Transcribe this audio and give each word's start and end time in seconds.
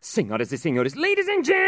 Senhoras 0.00 0.50
e 0.50 0.56
senhores, 0.56 0.94
ladies 0.94 1.28
and 1.28 1.44
gentlemen, 1.44 1.60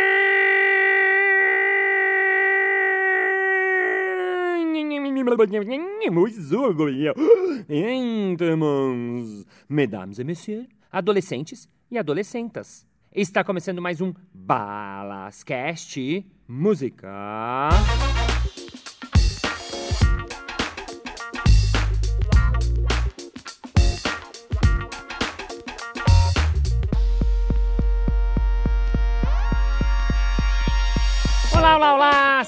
mesdames 9.69 10.19
et 10.19 10.25
messieurs, 10.25 10.67
adolescentes 10.91 11.69
e 11.91 11.99
adolescentas. 11.99 12.87
Está 13.15 13.45
começando 13.45 13.83
mais 13.83 14.01
um 14.01 14.15
Balascast 14.33 16.25
Música. 16.49 17.69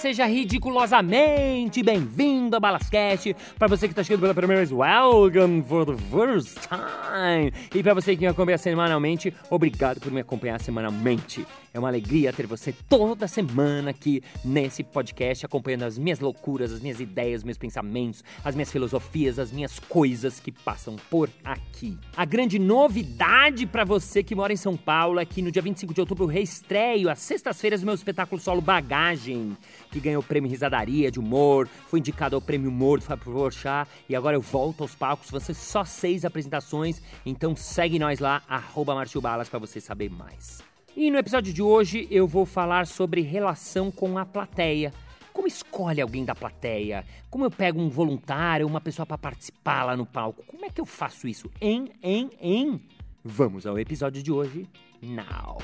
Seja 0.04 0.26
ridiculosamente 0.26 1.82
bem-vindo 1.82 2.56
ao 2.56 2.60
Balascast. 2.60 3.34
Para 3.58 3.68
você 3.68 3.88
que 3.88 3.92
está 3.92 4.04
chegando 4.04 4.20
pela 4.20 4.34
primeira 4.34 4.60
vez, 4.60 4.70
welcome 4.70 5.62
for 5.62 5.86
the 5.86 5.96
first 6.10 6.58
time. 6.68 7.50
E 7.74 7.82
para 7.82 7.94
você 7.94 8.14
que 8.14 8.20
me 8.20 8.26
acompanha 8.26 8.58
semanalmente, 8.58 9.32
obrigado 9.48 10.00
por 10.00 10.12
me 10.12 10.20
acompanhar 10.20 10.60
semanalmente. 10.60 11.46
É 11.72 11.78
uma 11.78 11.88
alegria 11.88 12.32
ter 12.32 12.46
você 12.46 12.72
toda 12.88 13.26
semana 13.26 13.90
aqui 13.90 14.22
nesse 14.44 14.84
podcast, 14.84 15.44
acompanhando 15.44 15.82
as 15.82 15.98
minhas 15.98 16.20
loucuras, 16.20 16.70
as 16.70 16.80
minhas 16.80 17.00
ideias, 17.00 17.42
meus 17.42 17.58
pensamentos, 17.58 18.22
as 18.44 18.54
minhas 18.54 18.70
filosofias, 18.70 19.40
as 19.40 19.50
minhas 19.50 19.80
coisas 19.80 20.38
que 20.38 20.52
passam 20.52 20.94
por 21.10 21.28
aqui. 21.42 21.98
A 22.16 22.24
grande 22.24 22.60
novidade 22.60 23.66
para 23.66 23.84
você 23.84 24.22
que 24.22 24.36
mora 24.36 24.52
em 24.52 24.56
São 24.56 24.76
Paulo 24.76 25.18
é 25.18 25.24
que 25.24 25.42
no 25.42 25.50
dia 25.50 25.62
25 25.62 25.92
de 25.92 26.00
outubro 26.00 26.24
eu 26.24 26.28
reestreio 26.28 27.10
às 27.10 27.18
sextas-feiras 27.18 27.82
o 27.82 27.86
meu 27.86 27.94
espetáculo 27.96 28.40
solo 28.40 28.60
Bagagem, 28.60 29.56
que 29.94 30.00
ganhou 30.00 30.20
o 30.20 30.26
prêmio 30.26 30.50
Risadaria 30.50 31.08
de 31.08 31.20
Humor, 31.20 31.68
foi 31.88 32.00
indicado 32.00 32.34
ao 32.34 32.42
prêmio 32.42 32.68
Humor 32.68 32.98
do 32.98 33.04
Fábio 33.04 33.32
Porchat 33.32 33.88
e 34.08 34.16
agora 34.16 34.36
eu 34.36 34.40
volto 34.40 34.82
aos 34.82 34.94
palcos. 34.94 35.30
Vão 35.30 35.38
ser 35.38 35.54
só 35.54 35.84
seis 35.84 36.24
apresentações, 36.24 37.00
então 37.24 37.54
segue 37.54 37.96
nós 37.96 38.18
lá, 38.18 38.42
arroba 38.48 38.92
Balas, 39.22 39.48
para 39.48 39.58
você 39.60 39.80
saber 39.80 40.10
mais. 40.10 40.62
E 40.96 41.12
no 41.12 41.18
episódio 41.18 41.52
de 41.52 41.62
hoje 41.62 42.08
eu 42.10 42.26
vou 42.26 42.44
falar 42.44 42.88
sobre 42.88 43.20
relação 43.20 43.92
com 43.92 44.18
a 44.18 44.26
plateia. 44.26 44.92
Como 45.32 45.46
escolhe 45.46 46.00
alguém 46.00 46.24
da 46.24 46.34
plateia? 46.34 47.04
Como 47.30 47.44
eu 47.44 47.50
pego 47.50 47.80
um 47.80 47.88
voluntário, 47.88 48.66
uma 48.66 48.80
pessoa 48.80 49.06
para 49.06 49.18
participar 49.18 49.84
lá 49.84 49.96
no 49.96 50.06
palco? 50.06 50.42
Como 50.44 50.64
é 50.64 50.70
que 50.70 50.80
eu 50.80 50.86
faço 50.86 51.28
isso? 51.28 51.48
Em, 51.60 51.92
em, 52.02 52.30
em? 52.40 52.80
Vamos 53.24 53.64
ao 53.64 53.78
episódio 53.78 54.22
de 54.22 54.32
hoje, 54.32 54.68
now! 55.00 55.58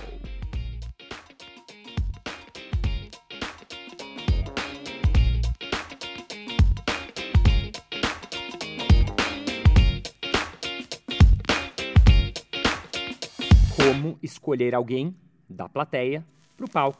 Escolher 14.40 14.74
alguém 14.74 15.14
da 15.46 15.68
plateia 15.68 16.24
para 16.56 16.64
o 16.64 16.70
palco. 16.70 16.98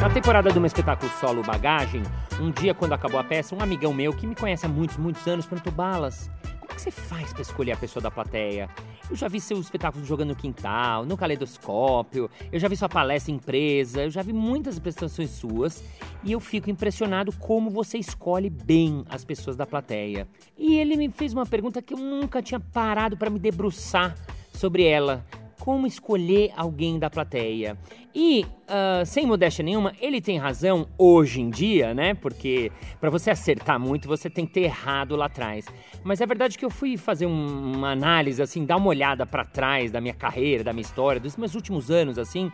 Na 0.00 0.08
temporada 0.10 0.50
do 0.50 0.58
meu 0.58 0.66
espetáculo 0.66 1.12
solo 1.20 1.42
Bagagem, 1.42 2.02
um 2.40 2.50
dia 2.50 2.72
quando 2.72 2.94
acabou 2.94 3.20
a 3.20 3.24
peça, 3.24 3.54
um 3.54 3.60
amigão 3.60 3.92
meu 3.92 4.14
que 4.14 4.26
me 4.26 4.34
conhece 4.34 4.64
há 4.64 4.68
muitos, 4.68 4.96
muitos 4.96 5.26
anos 5.26 5.44
perguntou: 5.44 5.72
Balas, 5.72 6.30
como 6.58 6.74
que 6.74 6.80
você 6.80 6.90
faz 6.90 7.34
para 7.34 7.42
escolher 7.42 7.72
a 7.72 7.76
pessoa 7.76 8.02
da 8.02 8.10
plateia? 8.10 8.70
Eu 9.08 9.14
já 9.14 9.28
vi 9.28 9.40
seu 9.40 9.60
espetáculo 9.60 10.04
jogando 10.04 10.30
no 10.30 10.36
quintal, 10.36 11.06
no 11.06 11.16
caleidoscópio, 11.16 12.28
eu 12.50 12.58
já 12.58 12.66
vi 12.66 12.76
sua 12.76 12.88
palestra 12.88 13.30
em 13.30 13.36
empresa, 13.36 14.02
eu 14.02 14.10
já 14.10 14.20
vi 14.20 14.32
muitas 14.32 14.78
apresentações 14.78 15.30
suas 15.30 15.84
e 16.24 16.32
eu 16.32 16.40
fico 16.40 16.68
impressionado 16.68 17.32
como 17.38 17.70
você 17.70 17.98
escolhe 17.98 18.50
bem 18.50 19.04
as 19.08 19.24
pessoas 19.24 19.56
da 19.56 19.64
plateia. 19.64 20.26
E 20.58 20.76
ele 20.76 20.96
me 20.96 21.08
fez 21.08 21.32
uma 21.32 21.46
pergunta 21.46 21.80
que 21.80 21.94
eu 21.94 21.98
nunca 21.98 22.42
tinha 22.42 22.58
parado 22.58 23.16
para 23.16 23.30
me 23.30 23.38
debruçar 23.38 24.16
sobre 24.52 24.84
ela 24.84 25.24
como 25.66 25.84
escolher 25.84 26.52
alguém 26.56 26.96
da 26.96 27.10
plateia. 27.10 27.76
E, 28.14 28.46
uh, 28.68 29.04
sem 29.04 29.26
modéstia 29.26 29.64
nenhuma, 29.64 29.92
ele 30.00 30.20
tem 30.20 30.38
razão 30.38 30.86
hoje 30.96 31.40
em 31.40 31.50
dia, 31.50 31.92
né? 31.92 32.14
Porque 32.14 32.70
para 33.00 33.10
você 33.10 33.32
acertar 33.32 33.76
muito, 33.80 34.06
você 34.06 34.30
tem 34.30 34.46
que 34.46 34.52
ter 34.52 34.60
errado 34.60 35.16
lá 35.16 35.26
atrás. 35.26 35.66
Mas 36.04 36.20
é 36.20 36.26
verdade 36.26 36.56
que 36.56 36.64
eu 36.64 36.70
fui 36.70 36.96
fazer 36.96 37.26
um, 37.26 37.72
uma 37.74 37.90
análise, 37.90 38.40
assim, 38.40 38.64
dar 38.64 38.76
uma 38.76 38.86
olhada 38.86 39.26
para 39.26 39.44
trás 39.44 39.90
da 39.90 40.00
minha 40.00 40.14
carreira, 40.14 40.62
da 40.62 40.72
minha 40.72 40.82
história, 40.82 41.20
dos 41.20 41.36
meus 41.36 41.56
últimos 41.56 41.90
anos, 41.90 42.16
assim. 42.16 42.48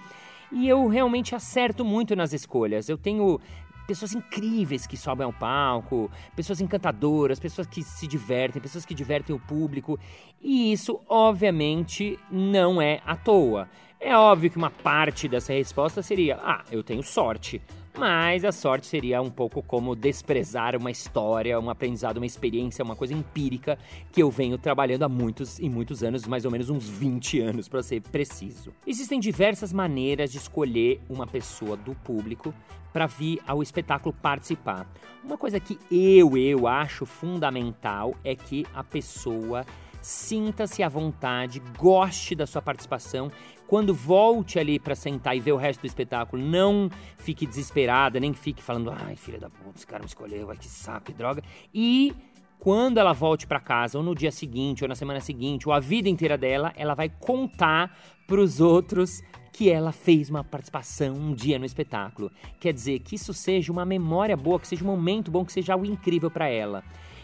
E 0.50 0.66
eu 0.66 0.88
realmente 0.88 1.34
acerto 1.34 1.84
muito 1.84 2.16
nas 2.16 2.32
escolhas. 2.32 2.88
Eu 2.88 2.96
tenho 2.96 3.38
pessoas 3.87 4.15
incríveis 4.15 4.87
que 4.87 4.97
sobem 4.97 5.25
ao 5.25 5.32
palco, 5.32 6.10
pessoas 6.34 6.60
encantadoras, 6.60 7.41
pessoas 7.41 7.66
que 7.66 7.82
se 7.82 8.06
divertem, 8.06 8.62
pessoas 8.62 8.84
que 8.84 8.94
divertem 8.94 9.34
o 9.34 9.41
público. 9.41 9.98
E 10.41 10.72
isso, 10.72 11.00
obviamente, 11.09 12.19
não 12.31 12.81
é 12.81 13.00
à 13.04 13.16
toa. 13.16 13.69
É 14.00 14.16
óbvio 14.16 14.50
que 14.50 14.56
uma 14.56 14.71
parte 14.71 15.28
dessa 15.28 15.53
resposta 15.53 16.03
seria: 16.03 16.37
ah, 16.42 16.65
eu 16.71 16.82
tenho 16.82 17.03
sorte. 17.03 17.62
Mas 17.97 18.42
a 18.44 18.53
sorte 18.53 18.86
seria 18.86 19.20
um 19.20 19.30
pouco 19.30 19.62
como 19.62 19.94
desprezar 19.94 20.75
uma 20.75 20.91
história, 20.91 21.60
um 21.60 21.69
aprendizado, 21.69 22.16
uma 22.16 22.26
experiência, 22.26 22.82
uma 22.82 22.97
coisa 22.97 23.12
empírica 23.12 23.78
que 24.10 24.22
eu 24.22 24.30
venho 24.30 24.56
trabalhando 24.56 25.03
há 25.03 25.08
muitos 25.08 25.58
e 25.58 25.69
muitos 25.69 26.03
anos, 26.03 26.26
mais 26.26 26.44
ou 26.47 26.50
menos 26.50 26.70
uns 26.70 26.88
20 26.88 27.41
anos 27.41 27.69
para 27.69 27.82
ser 27.82 28.00
preciso. 28.00 28.72
Existem 28.86 29.20
diversas 29.20 29.72
maneiras 29.72 30.32
de 30.32 30.38
escolher 30.38 31.00
uma 31.08 31.26
pessoa 31.26 31.76
do 31.76 31.94
público 31.97 32.54
para 32.92 33.06
vir 33.06 33.41
ao 33.47 33.62
espetáculo 33.62 34.14
participar. 34.14 34.86
Uma 35.24 35.36
coisa 35.38 35.60
que 35.60 35.78
eu 35.91 36.36
eu 36.36 36.66
acho 36.66 37.06
fundamental 37.06 38.14
é 38.24 38.34
que 38.34 38.66
a 38.74 38.82
pessoa 38.82 39.64
sinta-se 40.02 40.82
à 40.82 40.88
vontade, 40.88 41.62
goste 41.78 42.34
da 42.34 42.46
sua 42.46 42.60
participação. 42.60 43.30
Quando 43.66 43.94
volte 43.94 44.58
ali 44.58 44.78
para 44.78 44.94
sentar 44.94 45.34
e 45.36 45.40
ver 45.40 45.52
o 45.52 45.56
resto 45.56 45.80
do 45.80 45.86
espetáculo, 45.86 46.42
não 46.42 46.90
fique 47.16 47.46
desesperada, 47.46 48.20
nem 48.20 48.34
fique 48.34 48.62
falando, 48.62 48.91
ai, 48.91 49.16
filha 49.16 49.38
da 49.38 49.48
puta, 49.48 49.76
esse 49.76 49.86
cara 49.86 50.02
me 50.02 50.08
escolheu, 50.08 50.50
ai, 50.50 50.58
que 50.58 50.68
saco, 50.68 51.06
que 51.06 51.12
droga. 51.12 51.42
E 51.72 52.12
quando 52.58 52.98
ela 52.98 53.12
volte 53.12 53.46
para 53.46 53.58
casa, 53.58 53.96
ou 53.96 54.04
no 54.04 54.14
dia 54.14 54.30
seguinte, 54.30 54.84
ou 54.84 54.88
na 54.88 54.94
semana 54.94 55.20
seguinte, 55.20 55.68
ou 55.68 55.74
a 55.74 55.80
vida 55.80 56.08
inteira 56.08 56.36
dela, 56.36 56.72
ela 56.76 56.94
vai 56.94 57.08
contar 57.08 57.96
para 58.26 58.41
os 58.41 58.60
outros 58.60 59.22
que 59.52 59.68
ela 59.68 59.92
fez 59.92 60.30
uma 60.30 60.42
participação 60.42 61.14
um 61.14 61.34
dia 61.34 61.58
no 61.58 61.64
espetáculo. 61.64 62.30
Quer 62.58 62.72
dizer, 62.72 63.00
que 63.00 63.16
isso 63.16 63.34
seja 63.34 63.70
uma 63.70 63.84
memória 63.84 64.36
boa, 64.36 64.58
que 64.58 64.66
seja 64.66 64.84
um 64.84 64.86
momento 64.86 65.30
bom, 65.30 65.44
que 65.44 65.52
seja 65.52 65.72
algo 65.74 65.84
incrível 65.84 66.30
para 66.30 66.48
ela. 66.48 66.82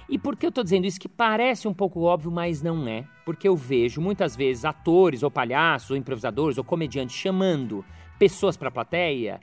E 0.09 0.19
por 0.19 0.37
que 0.37 0.47
eu 0.47 0.49
estou 0.49 0.65
dizendo 0.65 0.87
isso? 0.87 0.99
Que 0.99 1.09
parece 1.09 1.69
um 1.69 1.75
pouco 1.75 2.01
óbvio, 2.01 2.31
mas 2.31 2.63
não 2.63 2.89
é. 2.89 3.05
Porque 3.27 3.47
eu 3.47 3.55
vejo 3.55 4.01
muitas 4.01 4.35
vezes 4.35 4.65
atores, 4.65 5.23
ou 5.23 5.31
palhaços, 5.31 5.91
ou 5.91 5.97
improvisadores, 5.97 6.57
ou 6.57 6.65
comediantes 6.65 7.15
chamando 7.15 7.85
pessoas 8.19 8.57
para 8.57 8.69
a 8.69 8.73
plateia 8.73 9.41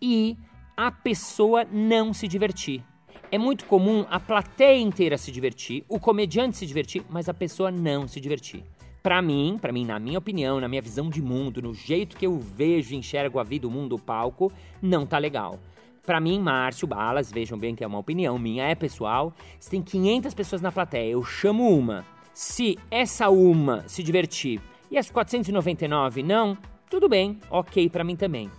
e 0.00 0.36
a 0.76 0.90
pessoa 0.90 1.64
não 1.64 2.12
se 2.12 2.28
divertir. 2.28 2.82
É 3.30 3.38
muito 3.38 3.64
comum 3.64 4.06
a 4.08 4.20
plateia 4.20 4.80
inteira 4.80 5.18
se 5.18 5.32
divertir, 5.32 5.84
o 5.88 5.98
comediante 5.98 6.56
se 6.56 6.66
divertir, 6.66 7.04
mas 7.10 7.28
a 7.28 7.34
pessoa 7.34 7.70
não 7.70 8.06
se 8.06 8.20
divertir. 8.20 8.62
Para 9.02 9.20
mim, 9.20 9.58
para 9.60 9.72
mim, 9.72 9.84
na 9.84 9.98
minha 9.98 10.18
opinião, 10.18 10.60
na 10.60 10.68
minha 10.68 10.80
visão 10.80 11.10
de 11.10 11.20
mundo, 11.20 11.60
no 11.60 11.74
jeito 11.74 12.16
que 12.16 12.26
eu 12.26 12.38
vejo 12.38 12.94
e 12.94 12.96
enxergo 12.96 13.38
a 13.38 13.42
vida, 13.42 13.66
o 13.66 13.70
mundo, 13.70 13.96
o 13.96 13.98
palco, 13.98 14.52
não 14.80 15.04
tá 15.04 15.18
legal. 15.18 15.58
Para 16.06 16.20
mim, 16.20 16.38
Márcio 16.38 16.86
Balas, 16.86 17.32
vejam 17.32 17.58
bem 17.58 17.74
que 17.74 17.82
é 17.82 17.86
uma 17.86 17.98
opinião 17.98 18.38
minha, 18.38 18.64
é 18.64 18.74
pessoal. 18.74 19.32
Se 19.58 19.70
tem 19.70 19.80
500 19.80 20.34
pessoas 20.34 20.60
na 20.60 20.70
plateia, 20.70 21.12
eu 21.12 21.24
chamo 21.24 21.68
uma. 21.68 22.04
Se 22.34 22.78
essa 22.90 23.30
uma 23.30 23.88
se 23.88 24.02
divertir 24.02 24.60
e 24.90 24.98
as 24.98 25.10
499 25.10 26.22
não, 26.22 26.58
tudo 26.90 27.08
bem, 27.08 27.38
ok 27.50 27.88
para 27.88 28.04
mim 28.04 28.16
também. 28.16 28.50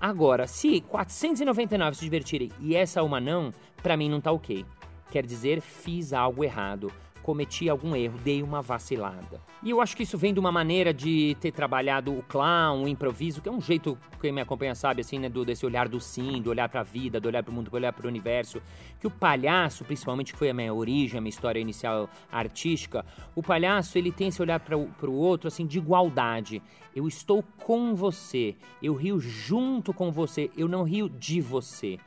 Agora, 0.00 0.46
se 0.46 0.80
499 0.80 1.96
se 1.96 2.04
divertirem 2.04 2.50
e 2.60 2.74
essa 2.74 3.02
uma 3.02 3.20
não, 3.20 3.52
para 3.82 3.96
mim 3.96 4.08
não 4.08 4.20
tá 4.20 4.32
ok. 4.32 4.64
Quer 5.10 5.24
dizer, 5.24 5.60
fiz 5.60 6.12
algo 6.12 6.42
errado 6.42 6.92
cometi 7.28 7.68
algum 7.68 7.94
erro, 7.94 8.18
dei 8.24 8.42
uma 8.42 8.62
vacilada. 8.62 9.38
E 9.62 9.68
eu 9.68 9.82
acho 9.82 9.94
que 9.94 10.02
isso 10.02 10.16
vem 10.16 10.32
de 10.32 10.40
uma 10.40 10.50
maneira 10.50 10.94
de 10.94 11.36
ter 11.38 11.52
trabalhado 11.52 12.10
o 12.10 12.22
clown, 12.22 12.84
o 12.84 12.88
improviso, 12.88 13.42
que 13.42 13.50
é 13.50 13.52
um 13.52 13.60
jeito, 13.60 13.98
quem 14.18 14.32
me 14.32 14.40
acompanha 14.40 14.74
sabe, 14.74 15.02
assim, 15.02 15.18
né, 15.18 15.28
do, 15.28 15.44
desse 15.44 15.66
olhar 15.66 15.90
do 15.90 16.00
sim, 16.00 16.40
do 16.40 16.48
olhar 16.48 16.70
para 16.70 16.80
a 16.80 16.82
vida, 16.82 17.20
do 17.20 17.28
olhar 17.28 17.42
para 17.42 17.50
o 17.50 17.54
mundo, 17.54 17.70
do 17.70 17.76
olhar 17.76 17.92
para 17.92 18.06
o 18.06 18.08
universo, 18.08 18.62
que 18.98 19.06
o 19.06 19.10
palhaço, 19.10 19.84
principalmente 19.84 20.32
que 20.32 20.38
foi 20.38 20.48
a 20.48 20.54
minha 20.54 20.72
origem, 20.72 21.18
a 21.18 21.20
minha 21.20 21.28
história 21.28 21.60
inicial 21.60 22.08
artística, 22.32 23.04
o 23.36 23.42
palhaço, 23.42 23.98
ele 23.98 24.10
tem 24.10 24.28
esse 24.28 24.40
olhar 24.40 24.58
para 24.58 24.74
o 24.78 25.12
outro, 25.12 25.48
assim, 25.48 25.66
de 25.66 25.76
igualdade. 25.76 26.62
Eu 26.96 27.06
estou 27.06 27.44
com 27.62 27.94
você, 27.94 28.56
eu 28.82 28.94
rio 28.94 29.20
junto 29.20 29.92
com 29.92 30.10
você, 30.10 30.50
eu 30.56 30.66
não 30.66 30.82
rio 30.82 31.10
de 31.10 31.42
você. 31.42 31.98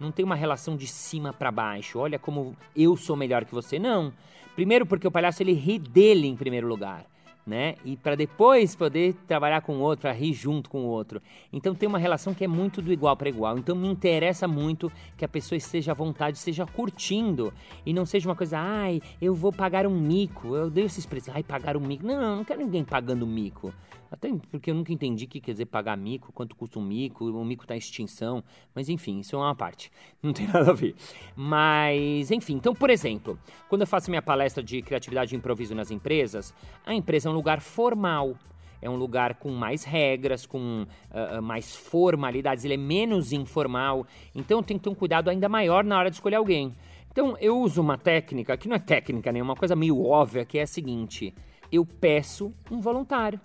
Não 0.00 0.10
tem 0.10 0.24
uma 0.24 0.34
relação 0.34 0.74
de 0.74 0.86
cima 0.86 1.30
para 1.30 1.52
baixo. 1.52 1.98
Olha 1.98 2.18
como 2.18 2.56
eu 2.74 2.96
sou 2.96 3.14
melhor 3.14 3.44
que 3.44 3.52
você. 3.52 3.78
Não. 3.78 4.14
Primeiro 4.54 4.86
porque 4.86 5.06
o 5.06 5.10
palhaço 5.10 5.42
ele 5.42 5.52
ri 5.52 5.78
dele 5.78 6.26
em 6.26 6.36
primeiro 6.36 6.66
lugar 6.66 7.06
né? 7.46 7.74
E 7.84 7.96
para 7.96 8.14
depois 8.14 8.74
poder 8.74 9.14
trabalhar 9.26 9.60
com 9.62 9.76
o 9.76 9.80
outro, 9.80 10.08
a 10.08 10.12
rir 10.12 10.32
junto 10.32 10.70
com 10.70 10.82
o 10.82 10.86
outro. 10.86 11.20
Então 11.52 11.74
tem 11.74 11.88
uma 11.88 11.98
relação 11.98 12.34
que 12.34 12.44
é 12.44 12.48
muito 12.48 12.80
do 12.82 12.92
igual 12.92 13.16
para 13.16 13.28
igual. 13.28 13.58
Então 13.58 13.74
me 13.74 13.88
interessa 13.88 14.46
muito 14.46 14.90
que 15.16 15.24
a 15.24 15.28
pessoa 15.28 15.56
esteja 15.56 15.92
à 15.92 15.94
vontade, 15.94 16.38
esteja 16.38 16.66
curtindo 16.66 17.52
e 17.84 17.92
não 17.92 18.04
seja 18.04 18.28
uma 18.28 18.36
coisa, 18.36 18.58
ai, 18.58 19.00
eu 19.20 19.34
vou 19.34 19.52
pagar 19.52 19.86
um 19.86 20.00
mico. 20.00 20.54
Eu 20.54 20.70
dei 20.70 20.84
essa 20.84 20.98
expressão, 20.98 21.34
ai, 21.34 21.42
pagar 21.42 21.76
um 21.76 21.80
mico. 21.80 22.06
Não, 22.06 22.36
não 22.36 22.44
quero 22.44 22.60
ninguém 22.60 22.84
pagando 22.84 23.26
mico. 23.26 23.72
Até 24.10 24.28
porque 24.50 24.70
eu 24.70 24.74
nunca 24.74 24.92
entendi 24.92 25.24
o 25.24 25.28
que 25.28 25.40
quer 25.40 25.52
dizer 25.52 25.66
pagar 25.66 25.96
mico, 25.96 26.32
quanto 26.32 26.56
custa 26.56 26.80
um 26.80 26.84
mico, 26.84 27.24
o 27.24 27.44
mico 27.44 27.62
está 27.62 27.76
em 27.76 27.78
extinção. 27.78 28.42
Mas 28.74 28.88
enfim, 28.88 29.20
isso 29.20 29.36
é 29.36 29.38
uma 29.38 29.54
parte. 29.54 29.90
Não 30.20 30.32
tem 30.32 30.48
nada 30.48 30.70
a 30.70 30.74
ver. 30.74 30.96
Mas, 31.36 32.30
enfim, 32.30 32.54
então, 32.54 32.74
por 32.74 32.90
exemplo, 32.90 33.38
quando 33.68 33.82
eu 33.82 33.86
faço 33.86 34.10
minha 34.10 34.20
palestra 34.20 34.62
de 34.62 34.82
criatividade 34.82 35.34
e 35.34 35.38
improviso 35.38 35.74
nas 35.74 35.90
empresas, 35.90 36.52
a 36.84 36.92
empresa 36.92 37.28
é 37.28 37.32
um 37.32 37.34
lugar 37.40 37.60
formal. 37.60 38.36
É 38.82 38.88
um 38.88 38.96
lugar 38.96 39.34
com 39.34 39.50
mais 39.50 39.84
regras, 39.84 40.46
com 40.46 40.86
uh, 41.10 41.42
mais 41.42 41.74
formalidades, 41.76 42.64
ele 42.64 42.74
é 42.74 42.78
menos 42.78 43.32
informal. 43.32 44.06
Então 44.34 44.62
tenho 44.62 44.78
que 44.78 44.84
ter 44.84 44.90
um 44.90 44.94
cuidado 44.94 45.28
ainda 45.28 45.48
maior 45.48 45.84
na 45.84 45.98
hora 45.98 46.10
de 46.10 46.16
escolher 46.16 46.36
alguém. 46.36 46.74
Então 47.10 47.36
eu 47.40 47.58
uso 47.58 47.80
uma 47.80 47.98
técnica, 47.98 48.56
que 48.56 48.68
não 48.68 48.76
é 48.76 48.78
técnica 48.78 49.32
nenhuma, 49.32 49.52
uma 49.52 49.58
coisa 49.58 49.76
meio 49.76 50.02
óbvia, 50.02 50.44
que 50.44 50.58
é 50.58 50.62
a 50.62 50.66
seguinte: 50.66 51.34
eu 51.70 51.84
peço 51.84 52.54
um 52.70 52.80
voluntário. 52.80 53.40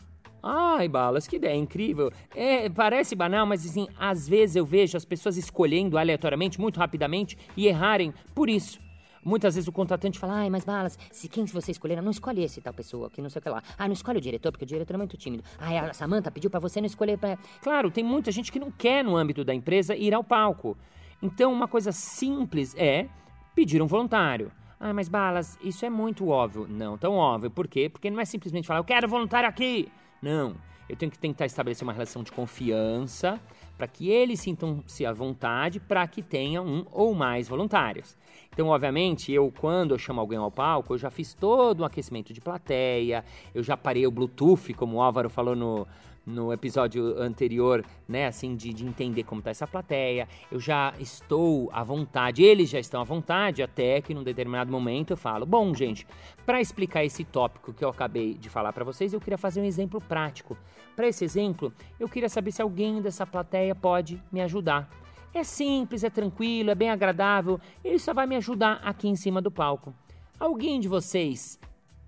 Ai, 0.48 0.88
Balas, 0.88 1.28
que 1.28 1.38
ideia 1.38 1.56
incrível. 1.56 2.12
É, 2.36 2.70
parece 2.70 3.16
banal, 3.16 3.48
mas 3.48 3.66
assim, 3.66 3.88
às 3.98 4.30
vezes 4.30 4.56
eu 4.56 4.66
vejo 4.66 4.96
as 4.96 5.04
pessoas 5.04 5.38
escolhendo 5.38 5.98
aleatoriamente, 5.98 6.62
muito 6.62 6.80
rapidamente, 6.80 7.36
e 7.58 7.68
errarem 7.68 8.14
por 8.36 8.48
isso. 8.48 8.85
Muitas 9.26 9.56
vezes 9.56 9.68
o 9.68 9.72
contratante 9.72 10.20
fala, 10.20 10.36
ai, 10.36 10.52
mas 10.52 10.64
Balas, 10.64 11.00
se 11.12 11.28
quem 11.28 11.44
você 11.46 11.72
escolher, 11.72 12.00
não 12.00 12.12
escolhe 12.12 12.44
esse 12.44 12.62
tal 12.62 12.72
pessoa, 12.72 13.10
que 13.10 13.24
não 13.24 13.30
sei 13.32 13.40
o 13.40 13.42
que 13.42 13.50
lá. 13.50 13.64
Ah, 13.76 13.88
não 13.88 13.94
escolhe 13.94 14.20
o 14.20 14.22
diretor, 14.22 14.52
porque 14.52 14.66
o 14.66 14.68
diretor 14.68 14.94
é 14.94 14.98
muito 14.98 15.18
tímido. 15.18 15.44
Ah, 15.58 15.88
a 15.90 15.94
Samanta 15.94 16.30
pediu 16.30 16.52
para 16.52 16.60
você 16.60 16.80
não 16.80 16.86
escolher 16.86 17.18
pra... 17.18 17.36
Claro, 17.64 17.90
tem 17.90 18.04
muita 18.04 18.32
gente 18.32 18.52
que 18.52 18.60
não 18.60 18.70
quer, 18.70 19.04
no 19.04 19.18
âmbito 19.18 19.44
da 19.44 19.52
empresa, 19.52 19.96
ir 19.96 20.14
ao 20.14 20.24
palco. 20.24 20.78
Então, 21.24 21.52
uma 21.52 21.68
coisa 21.68 21.92
simples 21.92 22.76
é 22.78 23.10
pedir 23.56 23.82
um 23.82 23.88
voluntário. 23.88 24.52
Ah, 24.80 24.94
mas 24.94 25.10
Balas, 25.10 25.58
isso 25.64 25.84
é 25.84 25.90
muito 25.90 26.28
óbvio. 26.28 26.68
Não 26.70 26.96
tão 26.96 27.16
óbvio. 27.16 27.50
Por 27.50 27.68
quê? 27.68 27.90
Porque 27.90 28.12
não 28.12 28.20
é 28.20 28.26
simplesmente 28.26 28.68
falar, 28.68 28.82
eu 28.82 28.84
quero 28.84 29.08
voluntário 29.08 29.50
aqui. 29.50 29.92
Não. 30.22 30.56
Eu 30.88 30.96
tenho 30.96 31.12
que 31.12 31.18
tentar 31.18 31.48
estabelecer 31.48 31.84
uma 31.84 31.94
relação 31.94 32.22
de 32.22 32.32
confiança 32.32 33.42
para 33.78 33.88
que 33.88 34.10
eles 34.10 34.40
sintam-se 34.40 35.06
à 35.06 35.12
vontade 35.12 35.80
para 35.80 36.08
que 36.08 36.22
tenham 36.22 36.66
um 36.66 36.86
ou 36.92 37.14
mais 37.14 37.48
voluntários. 37.48 38.18
Então, 38.52 38.68
obviamente, 38.68 39.32
eu 39.32 39.52
quando 39.60 39.94
eu 39.94 39.98
chamo 39.98 40.22
alguém 40.22 40.38
ao 40.38 40.52
palco, 40.52 40.94
eu 40.94 40.98
já 40.98 41.10
fiz 41.10 41.34
todo 41.34 41.82
um 41.82 41.86
aquecimento 41.86 42.34
de 42.34 42.40
plateia, 42.40 43.24
eu 43.54 43.62
já 43.62 43.76
parei 43.76 44.08
o 44.08 44.12
Bluetooth, 44.12 44.74
como 44.74 44.98
o 44.98 45.02
Álvaro 45.02 45.30
falou 45.30 45.56
no, 45.56 45.86
no 46.26 46.52
episódio 46.52 47.22
anterior, 47.22 47.86
né, 48.08 48.28
assim, 48.28 48.56
de, 48.56 48.74
de 48.74 48.86
entender 48.86 49.24
como 49.24 49.40
está 49.40 49.52
essa 49.52 49.68
plateia. 49.68 50.28
Eu 50.52 50.60
já 50.60 50.94
estou 51.00 51.70
à 51.72 51.84
vontade, 51.84 52.44
eles 52.44 52.70
já 52.70 52.80
estão 52.80 53.02
à 53.02 53.04
vontade, 53.04 53.62
até 53.62 54.02
que 54.02 54.14
num 54.14 54.24
determinado 54.24 54.72
momento 54.72 55.12
eu 55.12 55.18
falo: 55.18 55.46
bom, 55.46 55.74
gente, 55.74 56.08
para 56.46 56.60
explicar 56.60 57.04
esse 57.04 57.24
tópico 57.24 57.74
que 57.74 57.84
eu 57.84 57.90
acabei 57.90 58.34
de 58.34 58.50
falar 58.50 58.74
para 58.74 58.84
vocês, 58.84 59.14
eu 59.14 59.20
queria 59.20 59.38
fazer 59.38 59.62
um 59.62 59.66
exemplo 59.66 60.02
prático. 60.02 60.58
Para 60.96 61.08
esse 61.08 61.24
exemplo, 61.24 61.74
eu 62.00 62.08
queria 62.08 62.30
saber 62.30 62.52
se 62.52 62.62
alguém 62.62 63.02
dessa 63.02 63.26
plateia 63.26 63.76
pode 63.76 64.22
me 64.32 64.42
ajudar. 64.42 64.90
É 65.34 65.44
simples, 65.44 66.04
é 66.04 66.10
tranquilo, 66.10 66.72
é 66.72 66.76
bem 66.76 66.90
agradável, 66.90 67.60
ele 67.84 68.00
só 68.00 68.14
vai 68.14 68.26
me 68.26 68.38
ajudar 68.38 68.80
aqui 68.82 69.10
em 69.10 69.18
cima 69.18 69.42
do 69.42 69.52
palco. 69.52 69.94
Alguém 70.40 70.80
de 70.80 70.88
vocês 70.88 71.60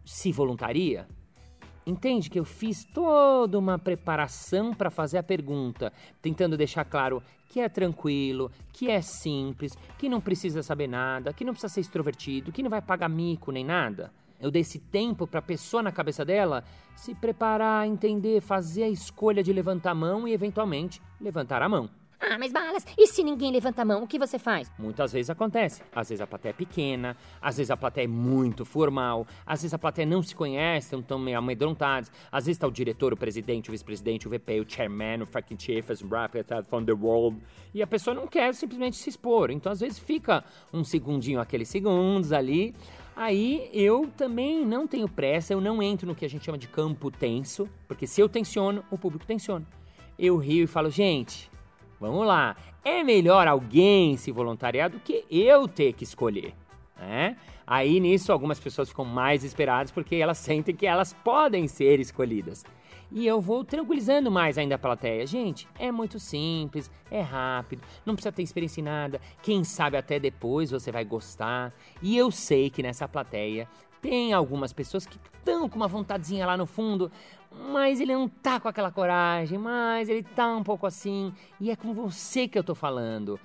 se 0.05 0.31
voluntaria? 0.31 1.05
Entende 1.87 2.29
que 2.29 2.37
eu 2.37 2.43
fiz 2.43 2.83
toda 2.83 3.57
uma 3.57 3.79
preparação 3.79 4.73
para 4.73 4.89
fazer 4.89 5.19
a 5.19 5.23
pergunta, 5.23 5.93
tentando 6.21 6.57
deixar 6.57 6.83
claro 6.83 7.23
que 7.47 7.61
é 7.61 7.69
tranquilo, 7.69 8.51
que 8.73 8.91
é 8.91 9.01
simples, 9.01 9.71
que 9.97 10.09
não 10.09 10.19
precisa 10.19 10.61
saber 10.61 10.87
nada, 10.87 11.31
que 11.31 11.45
não 11.45 11.53
precisa 11.53 11.73
ser 11.73 11.79
extrovertido, 11.79 12.51
que 12.51 12.61
não 12.61 12.69
vai 12.69 12.81
pagar 12.81 13.07
mico 13.07 13.53
nem 13.53 13.63
nada. 13.63 14.11
Eu 14.37 14.51
dei 14.51 14.63
esse 14.63 14.79
tempo 14.79 15.25
para 15.25 15.39
a 15.39 15.41
pessoa 15.41 15.81
na 15.81 15.93
cabeça 15.93 16.25
dela 16.25 16.61
se 16.93 17.15
preparar, 17.15 17.87
entender, 17.87 18.41
fazer 18.41 18.83
a 18.83 18.89
escolha 18.89 19.41
de 19.41 19.53
levantar 19.53 19.91
a 19.91 19.95
mão 19.95 20.27
e 20.27 20.33
eventualmente 20.33 21.01
levantar 21.21 21.61
a 21.61 21.69
mão. 21.69 21.89
Ah, 22.19 22.37
mas 22.39 22.51
balas, 22.51 22.83
e 22.97 23.05
se 23.05 23.23
ninguém 23.23 23.51
levanta 23.51 23.83
a 23.83 23.85
mão, 23.85 24.03
o 24.03 24.07
que 24.07 24.17
você 24.17 24.39
faz? 24.39 24.71
Muitas 24.79 25.13
vezes 25.13 25.29
acontece. 25.29 25.83
Às 25.93 26.09
vezes 26.09 26.19
a 26.19 26.25
plateia 26.25 26.49
é 26.49 26.53
pequena, 26.53 27.15
às 27.39 27.57
vezes 27.57 27.69
a 27.69 27.77
plateia 27.77 28.05
é 28.05 28.07
muito 28.07 28.65
formal, 28.65 29.27
às 29.45 29.61
vezes 29.61 29.73
a 29.73 29.77
plateia 29.77 30.05
não 30.05 30.23
se 30.23 30.35
conhece, 30.35 30.95
estão 30.95 31.19
meio 31.19 31.37
amedrontados, 31.37 32.11
às 32.31 32.45
vezes 32.45 32.57
está 32.57 32.67
o 32.67 32.71
diretor, 32.71 33.13
o 33.13 33.17
presidente, 33.17 33.69
o 33.69 33.71
vice-presidente, 33.71 34.27
o 34.27 34.31
VP, 34.31 34.59
o 34.61 34.65
chairman, 34.67 35.21
o 35.21 35.27
fucking 35.27 35.59
chief, 35.59 35.91
as 35.91 36.01
from 36.67 36.83
the 36.83 36.91
world, 36.91 37.39
e 37.71 37.83
a 37.83 37.87
pessoa 37.87 38.15
não 38.15 38.25
quer 38.25 38.51
simplesmente 38.55 38.97
se 38.97 39.09
expor. 39.09 39.51
Então 39.51 39.71
às 39.71 39.79
vezes 39.79 39.99
fica 39.99 40.43
um 40.73 40.83
segundinho, 40.83 41.39
aqueles 41.39 41.69
segundos 41.69 42.31
ali. 42.31 42.73
Aí 43.15 43.69
eu 43.73 44.07
também 44.17 44.65
não 44.65 44.87
tenho 44.87 45.07
pressa, 45.07 45.53
eu 45.53 45.61
não 45.61 45.83
entro 45.83 46.07
no 46.07 46.15
que 46.15 46.25
a 46.25 46.29
gente 46.29 46.45
chama 46.45 46.57
de 46.57 46.67
campo 46.67 47.11
tenso, 47.11 47.69
porque 47.87 48.07
se 48.07 48.21
eu 48.21 48.27
tensiono, 48.27 48.83
o 48.89 48.97
público 48.97 49.25
tensiona. 49.25 49.65
Eu 50.17 50.37
rio 50.37 50.63
e 50.63 50.67
falo, 50.67 50.89
gente, 50.89 51.49
Vamos 51.99 52.25
lá. 52.25 52.55
É 52.83 53.03
melhor 53.03 53.47
alguém 53.47 54.17
se 54.17 54.31
voluntariar 54.31 54.89
do 54.89 54.99
que 54.99 55.25
eu 55.29 55.67
ter 55.67 55.93
que 55.93 56.03
escolher. 56.03 56.53
Né? 56.97 57.37
Aí 57.65 57.99
nisso 57.99 58.31
algumas 58.31 58.59
pessoas 58.59 58.89
ficam 58.89 59.05
mais 59.05 59.43
esperadas 59.43 59.91
porque 59.91 60.15
elas 60.15 60.37
sentem 60.37 60.75
que 60.75 60.87
elas 60.87 61.13
podem 61.13 61.67
ser 61.67 61.99
escolhidas. 61.99 62.63
E 63.11 63.25
eu 63.25 63.39
vou 63.39 63.63
tranquilizando 63.63 64.29
mais 64.29 64.57
ainda 64.57 64.75
a 64.75 64.79
plateia. 64.79 65.25
Gente, 65.25 65.67
é 65.79 65.91
muito 65.91 66.19
simples, 66.19 66.91
é 67.09 67.21
rápido, 67.21 67.81
não 68.05 68.15
precisa 68.15 68.33
ter 68.33 68.43
experiência 68.43 68.81
em 68.81 68.83
nada. 68.83 69.21
Quem 69.41 69.63
sabe 69.63 69.95
até 69.95 70.19
depois 70.19 70.71
você 70.71 70.91
vai 70.91 71.05
gostar. 71.05 71.73
E 72.01 72.17
eu 72.17 72.29
sei 72.31 72.69
que 72.69 72.83
nessa 72.83 73.07
plateia 73.07 73.67
tem 74.01 74.33
algumas 74.33 74.73
pessoas 74.73 75.05
que 75.05 75.17
estão 75.37 75.67
com 75.69 75.75
uma 75.75 75.87
vontadezinha 75.87 76.45
lá 76.45 76.57
no 76.57 76.65
fundo, 76.65 77.11
mas 77.71 77.99
ele 77.99 78.13
não 78.13 78.27
tá 78.27 78.59
com 78.59 78.67
aquela 78.67 78.91
coragem, 78.91 79.57
mas 79.57 80.09
ele 80.09 80.23
tá 80.23 80.55
um 80.55 80.63
pouco 80.63 80.85
assim, 80.85 81.33
e 81.59 81.71
é 81.71 81.75
com 81.75 81.93
você 81.93 82.47
que 82.47 82.57
eu 82.57 82.63
tô 82.63 82.75
falando. 82.75 83.39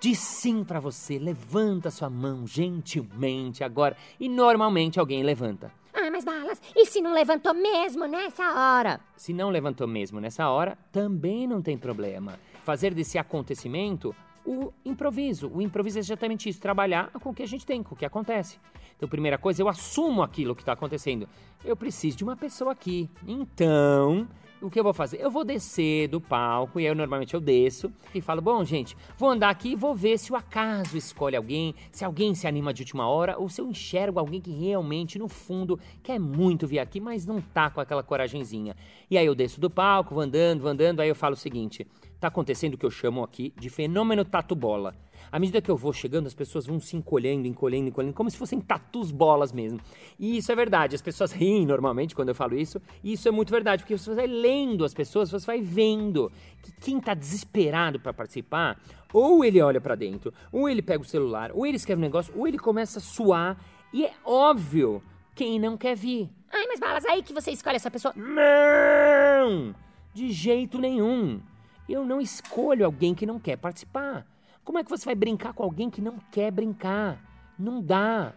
Diz 0.00 0.18
sim 0.18 0.64
para 0.64 0.80
você, 0.80 1.18
levanta 1.18 1.90
sua 1.90 2.10
mão 2.10 2.46
gentilmente 2.46 3.64
agora, 3.64 3.96
e 4.18 4.28
normalmente 4.28 5.00
alguém 5.00 5.22
levanta. 5.22 5.72
Ah, 5.92 6.10
mas 6.10 6.24
balas, 6.24 6.60
e 6.74 6.86
se 6.86 7.00
não 7.00 7.12
levantou 7.12 7.54
mesmo 7.54 8.06
nessa 8.06 8.42
hora? 8.52 9.00
Se 9.16 9.32
não 9.32 9.48
levantou 9.48 9.86
mesmo 9.86 10.20
nessa 10.20 10.48
hora, 10.50 10.76
também 10.90 11.46
não 11.46 11.62
tem 11.62 11.78
problema. 11.78 12.38
Fazer 12.64 12.92
desse 12.92 13.16
acontecimento 13.16 14.14
o 14.44 14.72
improviso. 14.84 15.50
O 15.52 15.62
improviso 15.62 15.98
é 15.98 16.00
exatamente 16.00 16.48
isso, 16.48 16.60
trabalhar 16.60 17.10
com 17.12 17.30
o 17.30 17.34
que 17.34 17.42
a 17.42 17.46
gente 17.46 17.64
tem, 17.64 17.82
com 17.82 17.94
o 17.94 17.98
que 17.98 18.04
acontece. 18.04 18.58
Então, 18.96 19.08
primeira 19.08 19.38
coisa, 19.38 19.62
eu 19.62 19.68
assumo 19.68 20.22
aquilo 20.22 20.54
que 20.54 20.62
está 20.62 20.72
acontecendo. 20.72 21.28
Eu 21.64 21.76
preciso 21.76 22.16
de 22.16 22.24
uma 22.24 22.36
pessoa 22.36 22.72
aqui. 22.72 23.08
Então, 23.26 24.28
o 24.64 24.70
que 24.70 24.80
eu 24.80 24.84
vou 24.84 24.94
fazer? 24.94 25.20
Eu 25.20 25.30
vou 25.30 25.44
descer 25.44 26.08
do 26.08 26.20
palco, 26.20 26.80
e 26.80 26.84
aí 26.84 26.90
eu, 26.90 26.94
normalmente 26.94 27.34
eu 27.34 27.40
desço 27.40 27.92
e 28.14 28.20
falo: 28.20 28.40
bom, 28.40 28.64
gente, 28.64 28.96
vou 29.18 29.28
andar 29.28 29.50
aqui 29.50 29.72
e 29.72 29.76
vou 29.76 29.94
ver 29.94 30.18
se 30.18 30.32
o 30.32 30.36
acaso 30.36 30.96
escolhe 30.96 31.36
alguém, 31.36 31.74
se 31.92 32.04
alguém 32.04 32.34
se 32.34 32.46
anima 32.46 32.72
de 32.72 32.82
última 32.82 33.06
hora, 33.06 33.38
ou 33.38 33.48
se 33.48 33.60
eu 33.60 33.68
enxergo 33.68 34.18
alguém 34.18 34.40
que 34.40 34.50
realmente, 34.50 35.18
no 35.18 35.28
fundo, 35.28 35.78
quer 36.02 36.18
muito 36.18 36.66
vir 36.66 36.78
aqui, 36.78 36.98
mas 37.00 37.26
não 37.26 37.40
tá 37.40 37.68
com 37.68 37.80
aquela 37.80 38.02
coragenzinha. 38.02 38.74
E 39.10 39.18
aí 39.18 39.26
eu 39.26 39.34
desço 39.34 39.60
do 39.60 39.68
palco, 39.68 40.14
vou 40.14 40.22
andando, 40.22 40.62
vou 40.62 40.70
andando, 40.70 41.00
aí 41.00 41.08
eu 41.08 41.14
falo 41.14 41.34
o 41.34 41.38
seguinte: 41.38 41.86
tá 42.18 42.28
acontecendo 42.28 42.74
o 42.74 42.78
que 42.78 42.86
eu 42.86 42.90
chamo 42.90 43.22
aqui 43.22 43.52
de 43.60 43.68
fenômeno 43.68 44.24
tatu-bola. 44.24 44.94
À 45.30 45.38
medida 45.38 45.60
que 45.60 45.70
eu 45.70 45.76
vou 45.76 45.92
chegando, 45.92 46.26
as 46.26 46.34
pessoas 46.34 46.66
vão 46.66 46.80
se 46.80 46.96
encolhendo, 46.96 47.46
encolhendo, 47.46 47.88
encolhendo, 47.88 48.14
como 48.14 48.30
se 48.30 48.36
fossem 48.36 48.60
tatus 48.60 49.10
bolas 49.10 49.52
mesmo. 49.52 49.80
E 50.18 50.36
isso 50.36 50.50
é 50.50 50.54
verdade. 50.54 50.94
As 50.94 51.02
pessoas 51.02 51.32
riem 51.32 51.66
normalmente 51.66 52.14
quando 52.14 52.28
eu 52.28 52.34
falo 52.34 52.56
isso. 52.56 52.80
E 53.02 53.12
isso 53.12 53.28
é 53.28 53.30
muito 53.30 53.50
verdade, 53.50 53.82
porque 53.82 53.96
você 53.96 54.14
vai 54.14 54.26
lendo 54.26 54.84
as 54.84 54.94
pessoas, 54.94 55.30
você 55.30 55.46
vai 55.46 55.60
vendo 55.60 56.30
que 56.62 56.72
quem 56.80 56.98
está 56.98 57.14
desesperado 57.14 57.98
para 58.00 58.12
participar, 58.12 58.80
ou 59.12 59.44
ele 59.44 59.60
olha 59.60 59.80
para 59.80 59.94
dentro, 59.94 60.32
ou 60.50 60.68
ele 60.68 60.82
pega 60.82 61.02
o 61.02 61.06
celular, 61.06 61.50
ou 61.52 61.66
ele 61.66 61.76
escreve 61.76 62.00
um 62.00 62.02
negócio, 62.02 62.32
ou 62.36 62.46
ele 62.46 62.58
começa 62.58 62.98
a 62.98 63.02
suar. 63.02 63.58
E 63.92 64.04
é 64.04 64.12
óbvio 64.24 65.02
quem 65.34 65.58
não 65.58 65.76
quer 65.76 65.96
vir. 65.96 66.30
Ai, 66.52 66.66
mas 66.66 66.78
balas, 66.78 67.04
aí 67.04 67.22
que 67.22 67.32
você 67.32 67.50
escolhe 67.50 67.76
essa 67.76 67.90
pessoa. 67.90 68.14
Não! 68.16 69.74
De 70.12 70.30
jeito 70.30 70.78
nenhum. 70.78 71.40
Eu 71.88 72.04
não 72.04 72.20
escolho 72.20 72.86
alguém 72.86 73.14
que 73.14 73.26
não 73.26 73.38
quer 73.38 73.56
participar. 73.56 74.26
Como 74.64 74.78
é 74.78 74.82
que 74.82 74.88
você 74.88 75.04
vai 75.04 75.14
brincar 75.14 75.52
com 75.52 75.62
alguém 75.62 75.90
que 75.90 76.00
não 76.00 76.18
quer 76.32 76.50
brincar? 76.50 77.22
Não 77.58 77.82
dá. 77.82 78.32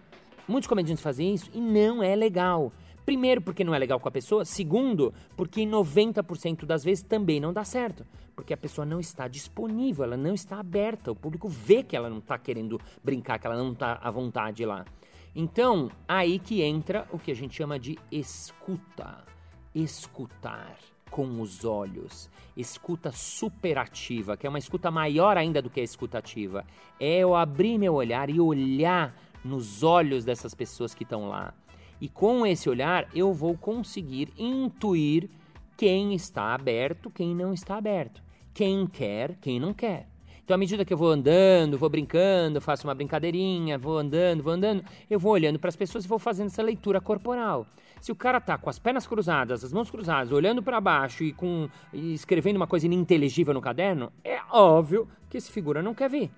Muitos 0.45 0.67
comediantes 0.67 1.01
fazem 1.01 1.33
isso 1.33 1.49
e 1.53 1.61
não 1.61 2.03
é 2.03 2.13
legal. 2.17 2.73
Primeiro, 3.05 3.41
porque 3.41 3.63
não 3.63 3.73
é 3.73 3.79
legal 3.79 3.97
com 3.97 4.09
a 4.09 4.11
pessoa. 4.11 4.43
Segundo, 4.43 5.13
porque 5.37 5.61
em 5.61 5.69
90% 5.69 6.65
das 6.65 6.83
vezes 6.83 7.01
também 7.01 7.39
não 7.39 7.53
dá 7.53 7.63
certo. 7.63 8.05
Porque 8.35 8.53
a 8.53 8.57
pessoa 8.57 8.85
não 8.85 8.99
está 8.99 9.29
disponível, 9.29 10.03
ela 10.03 10.17
não 10.17 10.33
está 10.33 10.59
aberta. 10.59 11.13
O 11.13 11.15
público 11.15 11.47
vê 11.47 11.81
que 11.81 11.95
ela 11.95 12.09
não 12.09 12.17
está 12.17 12.37
querendo 12.37 12.77
brincar, 13.01 13.39
que 13.39 13.47
ela 13.47 13.55
não 13.55 13.71
está 13.71 13.93
à 13.93 14.11
vontade 14.11 14.65
lá. 14.65 14.83
Então, 15.33 15.89
aí 16.05 16.39
que 16.39 16.61
entra 16.61 17.07
o 17.09 17.17
que 17.17 17.31
a 17.31 17.35
gente 17.35 17.55
chama 17.55 17.79
de 17.79 17.97
escuta. 18.11 19.23
Escutar 19.73 20.75
com 21.09 21.41
os 21.41 21.65
olhos. 21.65 22.29
Escuta 22.55 23.11
superativa, 23.11 24.35
que 24.35 24.45
é 24.45 24.49
uma 24.49 24.59
escuta 24.59 24.89
maior 24.89 25.37
ainda 25.37 25.61
do 25.61 25.69
que 25.69 25.79
a 25.79 25.83
escutativa. 25.83 26.65
É 26.99 27.19
eu 27.19 27.35
abrir 27.35 27.77
meu 27.77 27.93
olhar 27.93 28.29
e 28.29 28.39
olhar 28.39 29.15
nos 29.43 29.83
olhos 29.83 30.25
dessas 30.25 30.53
pessoas 30.53 30.93
que 30.93 31.03
estão 31.03 31.27
lá. 31.27 31.53
E 31.99 32.07
com 32.07 32.45
esse 32.45 32.69
olhar 32.69 33.07
eu 33.15 33.33
vou 33.33 33.57
conseguir 33.57 34.31
intuir 34.37 35.29
quem 35.75 36.13
está 36.13 36.53
aberto, 36.53 37.09
quem 37.09 37.35
não 37.35 37.53
está 37.53 37.77
aberto, 37.77 38.21
quem 38.53 38.85
quer, 38.87 39.35
quem 39.39 39.59
não 39.59 39.73
quer. 39.73 40.07
Então, 40.47 40.55
à 40.55 40.57
medida 40.57 40.85
que 40.85 40.93
eu 40.93 40.97
vou 40.97 41.09
andando, 41.09 41.77
vou 41.77 41.89
brincando, 41.89 42.61
faço 42.61 42.87
uma 42.87 42.95
brincadeirinha, 42.95 43.77
vou 43.77 43.97
andando, 43.97 44.41
vou 44.41 44.53
andando, 44.53 44.81
eu 45.09 45.19
vou 45.19 45.33
olhando 45.33 45.59
para 45.59 45.67
as 45.67 45.75
pessoas 45.75 46.05
e 46.05 46.07
vou 46.07 46.17
fazendo 46.17 46.47
essa 46.47 46.63
leitura 46.63 47.01
corporal. 47.01 47.67
Se 47.99 48.13
o 48.13 48.15
cara 48.15 48.39
tá 48.39 48.57
com 48.57 48.69
as 48.69 48.79
pernas 48.79 49.05
cruzadas, 49.05 49.61
as 49.61 49.73
mãos 49.73 49.91
cruzadas, 49.91 50.31
olhando 50.31 50.63
para 50.63 50.79
baixo 50.79 51.25
e 51.25 51.33
com 51.33 51.67
e 51.91 52.13
escrevendo 52.13 52.55
uma 52.55 52.65
coisa 52.65 52.85
ininteligível 52.85 53.53
no 53.53 53.59
caderno, 53.59 54.09
é 54.23 54.39
óbvio 54.49 55.05
que 55.29 55.35
esse 55.35 55.51
figura 55.51 55.83
não 55.83 55.93
quer 55.93 56.09
vir. 56.09 56.31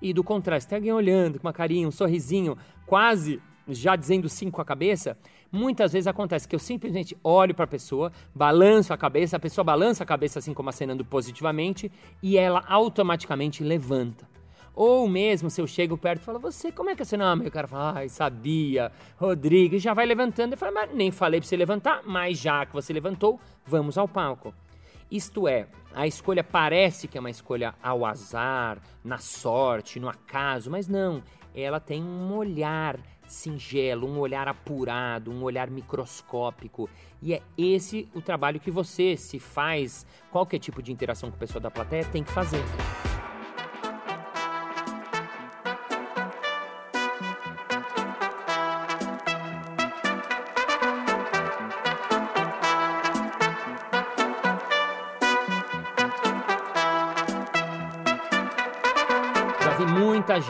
E 0.00 0.14
do 0.14 0.24
contrário, 0.24 0.62
se 0.62 0.66
tem 0.66 0.76
alguém 0.76 0.94
olhando 0.94 1.38
com 1.38 1.46
uma 1.46 1.52
carinha, 1.52 1.86
um 1.86 1.90
sorrisinho, 1.90 2.56
quase 2.86 3.42
já 3.68 3.94
dizendo 3.94 4.26
sim 4.26 4.50
com 4.50 4.62
a 4.62 4.64
cabeça, 4.64 5.18
muitas 5.50 5.92
vezes 5.92 6.06
acontece 6.06 6.46
que 6.46 6.54
eu 6.54 6.60
simplesmente 6.60 7.16
olho 7.22 7.54
para 7.54 7.64
a 7.64 7.68
pessoa, 7.68 8.12
balanço 8.34 8.92
a 8.92 8.96
cabeça, 8.96 9.36
a 9.36 9.40
pessoa 9.40 9.64
balança 9.64 10.02
a 10.02 10.06
cabeça 10.06 10.38
assim 10.38 10.54
como 10.54 10.68
acenando 10.68 11.04
positivamente 11.04 11.90
e 12.22 12.36
ela 12.36 12.64
automaticamente 12.68 13.62
levanta. 13.62 14.28
Ou 14.74 15.08
mesmo 15.08 15.50
se 15.50 15.60
eu 15.60 15.66
chego 15.66 15.98
perto 15.98 16.22
e 16.22 16.24
falo, 16.24 16.38
você, 16.38 16.70
como 16.70 16.90
é 16.90 16.94
que 16.94 17.02
é 17.02 17.04
seu 17.04 17.18
nome? 17.18 17.46
o 17.46 17.50
cara 17.50 17.66
fala, 17.66 17.98
ai, 17.98 18.08
sabia, 18.08 18.90
Rodrigo, 19.18 19.74
e 19.74 19.78
já 19.78 19.92
vai 19.92 20.06
levantando. 20.06 20.52
Eu 20.52 20.58
falo, 20.58 20.72
mas 20.72 20.94
nem 20.94 21.10
falei 21.10 21.40
para 21.40 21.48
você 21.48 21.56
levantar, 21.56 22.02
mas 22.06 22.38
já 22.38 22.64
que 22.64 22.72
você 22.72 22.92
levantou, 22.92 23.38
vamos 23.66 23.98
ao 23.98 24.08
palco. 24.08 24.54
Isto 25.10 25.48
é, 25.48 25.66
a 25.92 26.06
escolha 26.06 26.44
parece 26.44 27.08
que 27.08 27.18
é 27.18 27.20
uma 27.20 27.30
escolha 27.30 27.74
ao 27.82 28.06
azar, 28.06 28.78
na 29.04 29.18
sorte, 29.18 29.98
no 29.98 30.08
acaso, 30.08 30.70
mas 30.70 30.86
não. 30.86 31.22
Ela 31.52 31.80
tem 31.80 32.02
um 32.02 32.32
olhar 32.32 32.96
singelo, 33.30 34.06
um 34.06 34.18
olhar 34.18 34.48
apurado, 34.48 35.30
um 35.30 35.42
olhar 35.42 35.70
microscópico. 35.70 36.88
E 37.22 37.34
é 37.34 37.42
esse 37.56 38.08
o 38.14 38.20
trabalho 38.20 38.58
que 38.60 38.70
você, 38.70 39.16
se 39.16 39.38
faz 39.38 40.06
qualquer 40.30 40.58
tipo 40.58 40.82
de 40.82 40.92
interação 40.92 41.30
com 41.30 41.36
a 41.36 41.38
pessoa 41.38 41.60
da 41.60 41.70
plateia, 41.70 42.04
tem 42.04 42.24
que 42.24 42.32
fazer. 42.32 42.62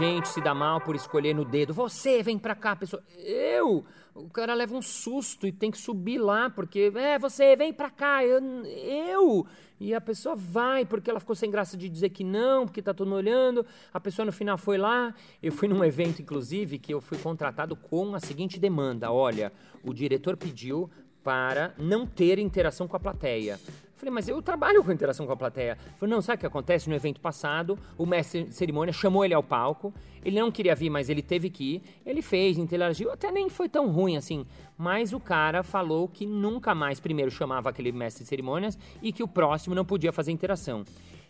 Gente 0.00 0.28
se 0.28 0.40
dá 0.40 0.54
mal 0.54 0.80
por 0.80 0.96
escolher 0.96 1.34
no 1.34 1.44
dedo. 1.44 1.74
Você 1.74 2.22
vem 2.22 2.38
pra 2.38 2.54
cá, 2.54 2.74
pessoa. 2.74 3.02
Eu? 3.18 3.84
O 4.14 4.30
cara 4.30 4.54
leva 4.54 4.74
um 4.74 4.80
susto 4.80 5.46
e 5.46 5.52
tem 5.52 5.70
que 5.70 5.76
subir 5.76 6.18
lá, 6.18 6.48
porque. 6.48 6.90
É, 6.94 7.18
você 7.18 7.54
vem 7.54 7.72
pra 7.72 7.90
cá. 7.90 8.24
Eu. 8.24 8.64
eu. 8.64 9.46
E 9.78 9.94
a 9.94 10.00
pessoa 10.00 10.34
vai, 10.34 10.84
porque 10.84 11.10
ela 11.10 11.20
ficou 11.20 11.34
sem 11.34 11.50
graça 11.50 11.76
de 11.76 11.88
dizer 11.88 12.10
que 12.10 12.24
não, 12.24 12.66
porque 12.66 12.82
tá 12.82 12.92
todo 12.92 13.08
mundo 13.08 13.18
olhando. 13.18 13.64
A 13.92 14.00
pessoa 14.00 14.24
no 14.24 14.32
final 14.32 14.56
foi 14.56 14.78
lá. 14.78 15.14
Eu 15.42 15.52
fui 15.52 15.68
num 15.68 15.84
evento, 15.84 16.20
inclusive, 16.20 16.78
que 16.78 16.92
eu 16.92 17.00
fui 17.00 17.18
contratado 17.18 17.76
com 17.76 18.14
a 18.14 18.20
seguinte 18.20 18.58
demanda: 18.58 19.12
olha, 19.12 19.52
o 19.84 19.92
diretor 19.92 20.36
pediu 20.36 20.90
para 21.22 21.74
não 21.78 22.06
ter 22.06 22.38
interação 22.38 22.88
com 22.88 22.96
a 22.96 23.00
plateia. 23.00 23.60
Falei, 24.00 24.14
mas 24.14 24.28
eu 24.28 24.40
trabalho 24.40 24.82
com 24.82 24.90
interação 24.90 25.26
com 25.26 25.32
a 25.32 25.36
plateia. 25.36 25.76
Falei, 25.98 26.14
não, 26.14 26.22
sabe 26.22 26.36
o 26.36 26.40
que 26.40 26.46
acontece? 26.46 26.88
No 26.88 26.96
evento 26.96 27.20
passado, 27.20 27.78
o 27.98 28.06
mestre 28.06 28.44
de 28.44 28.54
cerimônia 28.54 28.94
chamou 28.94 29.22
ele 29.26 29.34
ao 29.34 29.42
palco. 29.42 29.92
Ele 30.24 30.40
não 30.40 30.50
queria 30.50 30.74
vir, 30.74 30.88
mas 30.88 31.10
ele 31.10 31.20
teve 31.20 31.50
que 31.50 31.74
ir. 31.74 31.82
Ele 32.06 32.22
fez, 32.22 32.56
interagiu, 32.56 33.12
até 33.12 33.30
nem 33.30 33.50
foi 33.50 33.68
tão 33.68 33.90
ruim 33.90 34.16
assim. 34.16 34.46
Mas 34.78 35.12
o 35.12 35.20
cara 35.20 35.62
falou 35.62 36.08
que 36.08 36.24
nunca 36.24 36.74
mais 36.74 36.98
primeiro 36.98 37.30
chamava 37.30 37.68
aquele 37.68 37.92
mestre 37.92 38.22
de 38.22 38.28
cerimônias 38.30 38.78
e 39.02 39.12
que 39.12 39.22
o 39.22 39.28
próximo 39.28 39.74
não 39.74 39.84
podia 39.84 40.12
fazer 40.12 40.32
interação. 40.32 40.82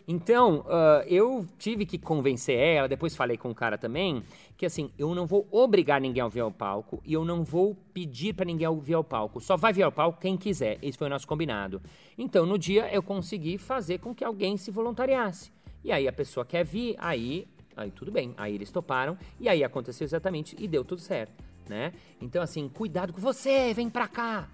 Então, 0.07 0.59
uh, 0.61 1.03
eu 1.07 1.45
tive 1.57 1.85
que 1.85 1.97
convencer 1.97 2.57
ela, 2.57 2.87
depois 2.87 3.15
falei 3.15 3.37
com 3.37 3.49
o 3.49 3.55
cara 3.55 3.77
também, 3.77 4.23
que 4.57 4.65
assim, 4.65 4.91
eu 4.97 5.13
não 5.15 5.25
vou 5.25 5.47
obrigar 5.51 6.01
ninguém 6.01 6.21
a 6.21 6.27
vir 6.27 6.41
ao 6.41 6.51
palco 6.51 7.01
e 7.05 7.13
eu 7.13 7.23
não 7.23 7.43
vou 7.43 7.75
pedir 7.93 8.33
para 8.33 8.45
ninguém 8.45 8.67
vir 8.79 8.93
ao 8.93 9.03
palco. 9.03 9.39
Só 9.39 9.55
vai 9.55 9.73
vir 9.73 9.83
ao 9.83 9.91
palco 9.91 10.19
quem 10.19 10.37
quiser. 10.37 10.77
Esse 10.81 10.97
foi 10.97 11.07
o 11.07 11.09
nosso 11.09 11.27
combinado. 11.27 11.81
Então, 12.17 12.45
no 12.45 12.57
dia, 12.57 12.91
eu 12.93 13.01
consegui 13.01 13.57
fazer 13.57 13.99
com 13.99 14.13
que 14.13 14.23
alguém 14.23 14.57
se 14.57 14.71
voluntariasse. 14.71 15.51
E 15.83 15.91
aí 15.91 16.07
a 16.07 16.13
pessoa 16.13 16.45
quer 16.45 16.63
vir, 16.63 16.95
aí, 16.97 17.47
aí 17.75 17.91
tudo 17.91 18.11
bem. 18.11 18.33
Aí 18.37 18.53
eles 18.53 18.69
toparam 18.69 19.17
e 19.39 19.49
aí 19.49 19.63
aconteceu 19.63 20.05
exatamente 20.05 20.55
e 20.59 20.67
deu 20.67 20.85
tudo 20.85 21.01
certo, 21.01 21.43
né? 21.67 21.93
Então, 22.21 22.41
assim, 22.41 22.69
cuidado 22.69 23.13
com 23.13 23.19
você, 23.19 23.73
vem 23.73 23.89
pra 23.89 24.07
cá. 24.07 24.47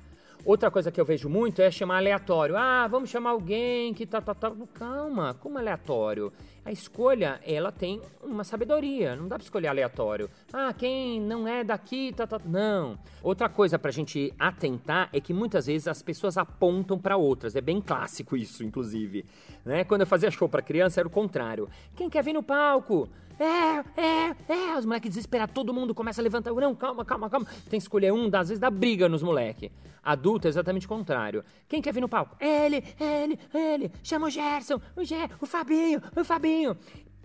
Outra 0.46 0.72
coisa 0.72 0.92
que 0.92 1.00
eu 1.00 1.06
vejo 1.06 1.28
muito 1.28 1.62
é 1.62 1.70
chamar 1.70 1.98
aleatório. 1.98 2.56
Ah, 2.56 2.88
vamos 2.88 3.10
chamar 3.10 3.32
alguém 3.32 3.94
que 3.94 4.06
tá, 4.06 4.22
tá, 4.22 4.34
tá. 4.34 4.52
Calma, 4.74 5.34
como 5.34 5.58
aleatório? 5.58 6.32
A 6.68 6.72
escolha, 6.74 7.40
ela 7.46 7.72
tem 7.72 8.02
uma 8.22 8.44
sabedoria. 8.44 9.16
Não 9.16 9.30
dá 9.30 9.38
pra 9.38 9.44
escolher 9.46 9.70
aleatório. 9.70 10.30
Ah, 10.52 10.74
quem 10.74 11.22
não 11.22 11.48
é 11.48 11.64
daqui, 11.64 12.12
tá, 12.12 12.28
tá. 12.28 12.42
Não. 12.44 13.00
Outra 13.24 13.48
coisa 13.48 13.80
pra 13.80 13.90
gente 13.90 14.34
atentar 14.38 15.08
é 15.14 15.22
que 15.22 15.34
muitas 15.34 15.68
vezes 15.68 15.88
as 15.88 16.02
pessoas 16.02 16.38
apontam 16.38 17.00
para 17.00 17.16
outras. 17.16 17.56
É 17.56 17.62
bem 17.62 17.80
clássico 17.80 18.36
isso, 18.36 18.66
inclusive. 18.66 19.26
Né? 19.64 19.86
Quando 19.86 20.02
eu 20.02 20.08
fazia 20.08 20.30
show 20.30 20.50
pra 20.50 20.62
criança, 20.62 21.00
era 21.00 21.08
o 21.08 21.10
contrário. 21.10 21.70
Quem 21.96 22.10
quer 22.10 22.22
vir 22.22 22.34
no 22.34 22.44
palco? 22.44 23.08
É, 23.40 24.02
é, 24.02 24.36
é. 24.50 24.78
Os 24.78 24.86
moleques 24.86 25.12
desesperados, 25.12 25.54
todo 25.54 25.74
mundo 25.74 25.96
começa 25.96 26.20
a 26.20 26.24
levantar. 26.24 26.52
Não, 26.52 26.76
calma, 26.76 27.06
calma, 27.06 27.30
calma. 27.30 27.46
Tem 27.70 27.80
que 27.80 27.84
escolher 27.84 28.12
um, 28.12 28.26
às 28.34 28.50
vezes 28.50 28.60
dá 28.60 28.70
briga 28.70 29.08
nos 29.08 29.24
moleques. 29.24 29.72
Adulto 30.08 30.48
é 30.48 30.50
exatamente 30.50 30.86
o 30.86 30.90
contrário. 30.90 31.44
Quem 31.68 31.82
quer 31.82 31.94
vir 31.94 32.00
no 32.00 32.08
palco? 32.08 32.36
Ele, 32.40 32.82
ele, 32.98 33.38
ele. 33.54 33.92
Chama 34.02 34.28
o 34.28 34.30
Gerson, 34.30 34.80
o 34.96 35.04
Ger, 35.04 35.30
o 35.42 35.46
Fabinho, 35.46 36.02
o 36.16 36.24
Fabinho. 36.24 36.57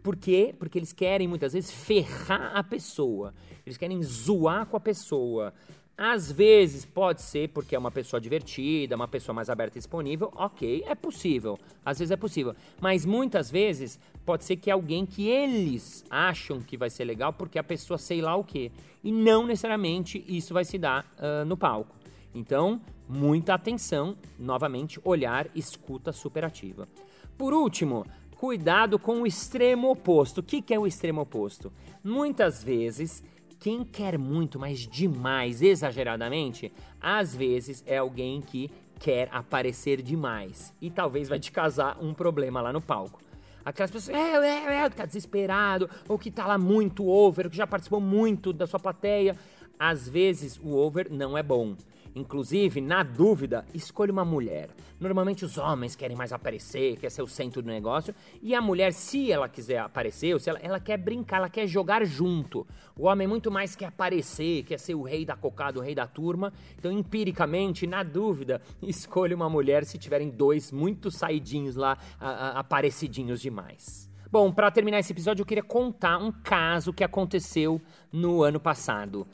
Por 0.03 0.17
quê? 0.17 0.55
Porque 0.59 0.79
eles 0.79 0.93
querem 0.93 1.29
muitas 1.29 1.53
vezes 1.53 1.71
ferrar 1.71 2.57
a 2.57 2.65
pessoa. 2.65 3.33
Eles 3.65 3.79
querem 3.79 4.03
zoar 4.03 4.67
com 4.67 4.77
a 4.77 4.81
pessoa. 4.81 5.55
Às 5.97 6.33
vezes 6.33 6.85
pode 6.85 7.23
ser 7.23 7.51
porque 7.51 7.77
é 7.77 7.79
uma 7.79 7.91
pessoa 7.91 8.21
divertida, 8.21 8.97
uma 8.97 9.07
pessoa 9.07 9.35
mais 9.35 9.49
aberta 9.49 9.79
e 9.79 9.81
disponível, 9.81 10.33
ok, 10.35 10.83
é 10.87 10.95
possível. 10.95 11.59
Às 11.85 11.99
vezes 11.99 12.11
é 12.11 12.17
possível. 12.17 12.57
Mas 12.81 13.05
muitas 13.05 13.51
vezes 13.51 14.01
pode 14.25 14.45
ser 14.45 14.57
que 14.57 14.71
é 14.71 14.73
alguém 14.73 15.07
que 15.07 15.29
eles 15.29 16.05
acham 16.11 16.61
que 16.61 16.77
vai 16.77 16.91
ser 16.91 17.05
legal 17.05 17.33
porque 17.33 17.59
a 17.59 17.63
pessoa 17.63 17.99
sei 17.99 18.21
lá 18.21 18.35
o 18.35 18.43
quê. 18.43 18.73
E 19.05 19.13
não 19.13 19.47
necessariamente 19.47 20.25
isso 20.27 20.53
vai 20.53 20.65
se 20.65 20.79
dar 20.79 21.05
uh, 21.19 21.45
no 21.45 21.57
palco. 21.57 21.95
Então, 22.35 22.81
muita 23.09 23.55
atenção, 23.55 24.17
novamente, 24.39 24.99
olhar, 25.05 25.47
escuta 25.55 26.13
superativa. 26.13 26.89
Por 27.37 27.53
último, 27.53 28.07
cuidado 28.43 28.99
com 28.99 29.23
o 29.23 29.27
extremo 29.27 29.89
oposto. 29.89 30.39
O 30.39 30.43
que, 30.43 30.61
que 30.61 30.75
é 30.75 30.79
o 30.79 30.85
extremo 30.85 31.21
oposto? 31.21 31.73
Muitas 32.03 32.61
vezes, 32.61 33.23
quem 33.61 33.85
quer 33.85 34.19
muito, 34.19 34.59
mas 34.59 34.81
demais, 34.81 35.63
exageradamente, 35.63 36.73
às 37.01 37.37
vezes 37.37 37.85
é 37.87 37.99
alguém 37.99 38.41
que 38.41 38.69
quer 38.99 39.29
aparecer 39.31 40.03
demais 40.03 40.75
e 40.83 40.91
talvez 40.91 41.29
vai 41.29 41.39
te 41.39 41.53
causar 41.53 41.97
um 42.03 42.13
problema 42.13 42.61
lá 42.61 42.73
no 42.73 42.81
palco. 42.81 43.21
Aquelas 43.65 43.93
pessoas, 43.93 44.17
é, 44.17 44.35
é, 44.35 44.75
é, 44.75 44.91
que 44.91 44.97
tá 44.97 45.07
desesperado, 45.07 45.89
ou 46.09 46.19
que 46.19 46.29
tá 46.29 46.45
lá 46.45 46.59
muito 46.59 47.07
over, 47.07 47.49
que 47.49 47.57
já 47.57 47.65
participou 47.65 48.01
muito 48.01 48.53
da 48.53 48.67
sua 48.67 48.81
plateia. 48.81 49.37
Às 49.79 50.09
vezes 50.09 50.59
o 50.59 50.75
over 50.75 51.07
não 51.13 51.39
é 51.39 51.45
bom. 51.45 51.77
Inclusive, 52.15 52.81
na 52.81 53.03
dúvida, 53.03 53.65
escolha 53.73 54.13
uma 54.13 54.25
mulher. 54.25 54.69
Normalmente 55.01 55.45
os 55.45 55.57
homens 55.57 55.97
querem 55.97 56.17
mais 56.17 56.33
aparecer, 56.33 56.97
quer 56.99 57.11
ser 57.11 57.23
o 57.23 57.27
centro 57.27 57.63
do 57.63 57.69
negócio, 57.69 58.15
e 58.43 58.55
a 58.55 58.61
mulher, 58.61 58.93
se 58.93 59.33
ela 59.33 59.49
quiser 59.49 59.79
aparecer, 59.79 60.35
ou 60.35 60.39
se 60.39 60.51
ela, 60.51 60.59
ela 60.63 60.81
quer 60.81 60.99
brincar, 60.99 61.39
ela 61.39 61.49
quer 61.49 61.67
jogar 61.67 62.05
junto. 62.05 62.67
O 62.97 63.07
homem 63.07 63.27
muito 63.27 63.51
mais 63.51 63.75
quer 63.75 63.87
aparecer, 63.87 64.63
quer 64.65 64.79
ser 64.79 64.95
o 64.95 65.03
rei 65.03 65.25
da 65.25 65.35
cocada, 65.35 65.79
o 65.79 65.83
rei 65.83 65.95
da 65.95 66.07
turma. 66.07 66.53
Então, 66.79 66.93
empiricamente, 66.93 67.87
na 67.87 68.03
dúvida, 68.03 68.61
escolha 68.83 69.35
uma 69.35 69.49
mulher 69.49 69.85
se 69.85 69.97
tiverem 69.97 70.29
dois 70.29 70.71
muito 70.71 71.11
saidinhos 71.11 71.77
lá, 71.77 71.97
a, 72.21 72.29
a, 72.29 72.59
aparecidinhos 72.61 73.41
demais. 73.41 74.11
Bom, 74.31 74.51
para 74.51 74.71
terminar 74.71 74.99
esse 74.99 75.13
episódio, 75.13 75.43
eu 75.43 75.47
queria 75.47 75.63
contar 75.63 76.17
um 76.19 76.33
caso 76.33 76.93
que 76.93 77.05
aconteceu 77.05 77.81
no 78.11 78.43
ano 78.43 78.59
passado 78.59 79.27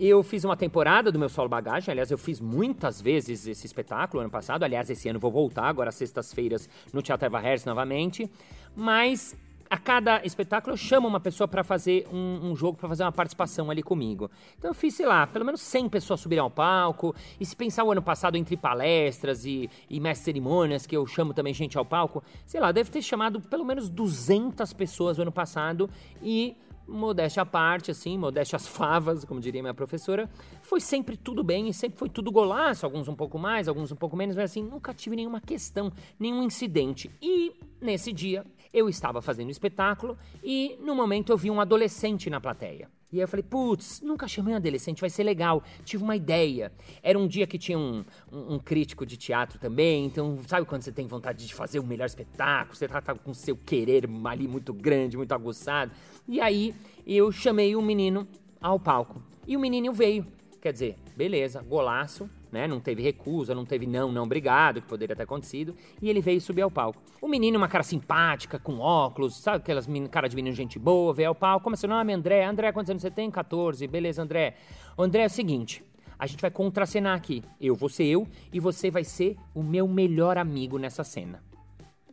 eu 0.00 0.22
fiz 0.22 0.44
uma 0.44 0.56
temporada 0.56 1.12
do 1.12 1.18
meu 1.18 1.28
solo 1.28 1.48
bagagem. 1.48 1.92
Aliás, 1.92 2.10
eu 2.10 2.16
fiz 2.16 2.40
muitas 2.40 3.00
vezes 3.02 3.46
esse 3.46 3.66
espetáculo 3.66 4.22
ano 4.22 4.30
passado. 4.30 4.62
Aliás, 4.62 4.88
esse 4.88 5.08
ano 5.08 5.18
vou 5.18 5.30
voltar 5.30 5.64
agora 5.64 5.92
sextas-feiras 5.92 6.68
no 6.90 7.02
Teatro 7.02 7.26
Eva 7.26 7.38
Hertz 7.38 7.66
novamente. 7.66 8.30
Mas 8.74 9.36
a 9.68 9.76
cada 9.76 10.24
espetáculo 10.24 10.72
eu 10.72 10.76
chamo 10.76 11.06
uma 11.06 11.20
pessoa 11.20 11.46
para 11.46 11.62
fazer 11.62 12.08
um, 12.10 12.50
um 12.50 12.56
jogo, 12.56 12.78
para 12.78 12.88
fazer 12.88 13.04
uma 13.04 13.12
participação 13.12 13.70
ali 13.70 13.82
comigo. 13.82 14.30
Então 14.58 14.70
eu 14.70 14.74
fiz, 14.74 14.94
sei 14.94 15.06
lá, 15.06 15.26
pelo 15.26 15.44
menos 15.44 15.60
100 15.60 15.88
pessoas 15.90 16.20
subirem 16.20 16.42
ao 16.42 16.50
palco. 16.50 17.14
E 17.38 17.44
se 17.44 17.54
pensar 17.54 17.84
o 17.84 17.92
ano 17.92 18.02
passado 18.02 18.36
entre 18.36 18.56
palestras 18.56 19.44
e, 19.44 19.68
e 19.88 20.00
mestres 20.00 20.24
cerimônias, 20.24 20.86
que 20.86 20.96
eu 20.96 21.06
chamo 21.06 21.34
também 21.34 21.52
gente 21.52 21.76
ao 21.76 21.84
palco, 21.84 22.22
sei 22.46 22.58
lá, 22.58 22.72
deve 22.72 22.90
ter 22.90 23.02
chamado 23.02 23.40
pelo 23.40 23.64
menos 23.64 23.90
200 23.90 24.72
pessoas 24.72 25.18
o 25.18 25.22
ano 25.22 25.32
passado. 25.32 25.90
E 26.22 26.56
modéstia 26.90 27.42
à 27.42 27.46
parte, 27.46 27.90
assim, 27.90 28.18
modéstia 28.18 28.56
às 28.56 28.66
favas, 28.66 29.24
como 29.24 29.40
diria 29.40 29.62
minha 29.62 29.74
professora, 29.74 30.28
foi 30.62 30.80
sempre 30.80 31.16
tudo 31.16 31.42
bem 31.42 31.72
sempre 31.72 31.98
foi 31.98 32.08
tudo 32.08 32.30
golaço, 32.32 32.84
alguns 32.84 33.08
um 33.08 33.14
pouco 33.14 33.38
mais, 33.38 33.68
alguns 33.68 33.92
um 33.92 33.96
pouco 33.96 34.16
menos, 34.16 34.34
mas 34.34 34.50
assim, 34.50 34.62
nunca 34.62 34.92
tive 34.92 35.16
nenhuma 35.16 35.40
questão, 35.40 35.92
nenhum 36.18 36.42
incidente. 36.42 37.10
E 37.22 37.54
nesse 37.80 38.12
dia 38.12 38.44
eu 38.72 38.88
estava 38.88 39.22
fazendo 39.22 39.50
espetáculo 39.50 40.18
e 40.42 40.76
no 40.80 40.94
momento 40.94 41.32
eu 41.32 41.36
vi 41.36 41.50
um 41.50 41.60
adolescente 41.60 42.28
na 42.28 42.40
plateia. 42.40 42.88
E 43.12 43.16
aí 43.16 43.22
eu 43.22 43.28
falei, 43.28 43.42
putz, 43.42 44.00
nunca 44.00 44.28
chamei 44.28 44.54
um 44.54 44.56
adolescente, 44.56 45.00
vai 45.00 45.10
ser 45.10 45.24
legal. 45.24 45.64
Tive 45.84 46.04
uma 46.04 46.14
ideia. 46.14 46.72
Era 47.02 47.18
um 47.18 47.26
dia 47.26 47.46
que 47.46 47.58
tinha 47.58 47.76
um, 47.76 48.04
um, 48.30 48.54
um, 48.54 48.58
crítico 48.58 49.04
de 49.04 49.16
teatro 49.16 49.58
também, 49.58 50.06
então 50.06 50.38
sabe 50.46 50.64
quando 50.64 50.82
você 50.82 50.92
tem 50.92 51.06
vontade 51.08 51.44
de 51.44 51.52
fazer 51.52 51.80
o 51.80 51.84
melhor 51.84 52.06
espetáculo, 52.06 52.76
você 52.76 52.86
tá, 52.86 53.00
tá 53.00 53.14
com 53.14 53.34
seu 53.34 53.56
querer 53.56 54.08
ali 54.24 54.46
muito 54.46 54.72
grande, 54.72 55.16
muito 55.16 55.32
aguçado. 55.32 55.90
E 56.28 56.40
aí 56.40 56.72
eu 57.04 57.32
chamei 57.32 57.74
o 57.74 57.82
menino 57.82 58.28
ao 58.60 58.78
palco. 58.78 59.20
E 59.46 59.56
o 59.56 59.60
menino 59.60 59.92
veio. 59.92 60.24
Quer 60.60 60.72
dizer, 60.72 60.96
beleza, 61.20 61.60
golaço, 61.60 62.30
né? 62.50 62.66
Não 62.66 62.80
teve 62.80 63.02
recusa, 63.02 63.54
não 63.54 63.66
teve 63.66 63.86
não, 63.86 64.10
não 64.10 64.22
obrigado, 64.22 64.80
que 64.80 64.88
poderia 64.88 65.14
ter 65.14 65.24
acontecido. 65.24 65.76
E 66.00 66.08
ele 66.08 66.22
veio 66.22 66.40
subir 66.40 66.62
ao 66.62 66.70
palco. 66.70 66.98
O 67.20 67.28
menino, 67.28 67.58
uma 67.58 67.68
cara 67.68 67.84
simpática, 67.84 68.58
com 68.58 68.78
óculos, 68.78 69.36
sabe 69.36 69.58
aquelas 69.58 69.86
cara 70.10 70.28
de 70.30 70.34
menino 70.34 70.56
gente 70.56 70.78
boa, 70.78 71.12
veio 71.12 71.28
ao 71.28 71.34
palco. 71.34 71.64
Como 71.64 71.76
é 71.76 71.86
nome? 71.86 72.14
André. 72.14 72.42
André, 72.42 72.72
quantos 72.72 72.88
anos 72.88 73.02
você 73.02 73.10
tem? 73.10 73.30
14. 73.30 73.86
Beleza, 73.86 74.22
André. 74.22 74.56
André, 74.96 75.24
é 75.24 75.26
o 75.26 75.30
seguinte. 75.30 75.84
A 76.18 76.26
gente 76.26 76.40
vai 76.40 76.50
contracenar 76.50 77.14
aqui. 77.14 77.44
Eu 77.60 77.74
vou 77.74 77.90
ser 77.90 78.04
eu 78.04 78.26
e 78.50 78.58
você 78.58 78.90
vai 78.90 79.04
ser 79.04 79.36
o 79.54 79.62
meu 79.62 79.86
melhor 79.86 80.38
amigo 80.38 80.78
nessa 80.78 81.04
cena. 81.04 81.42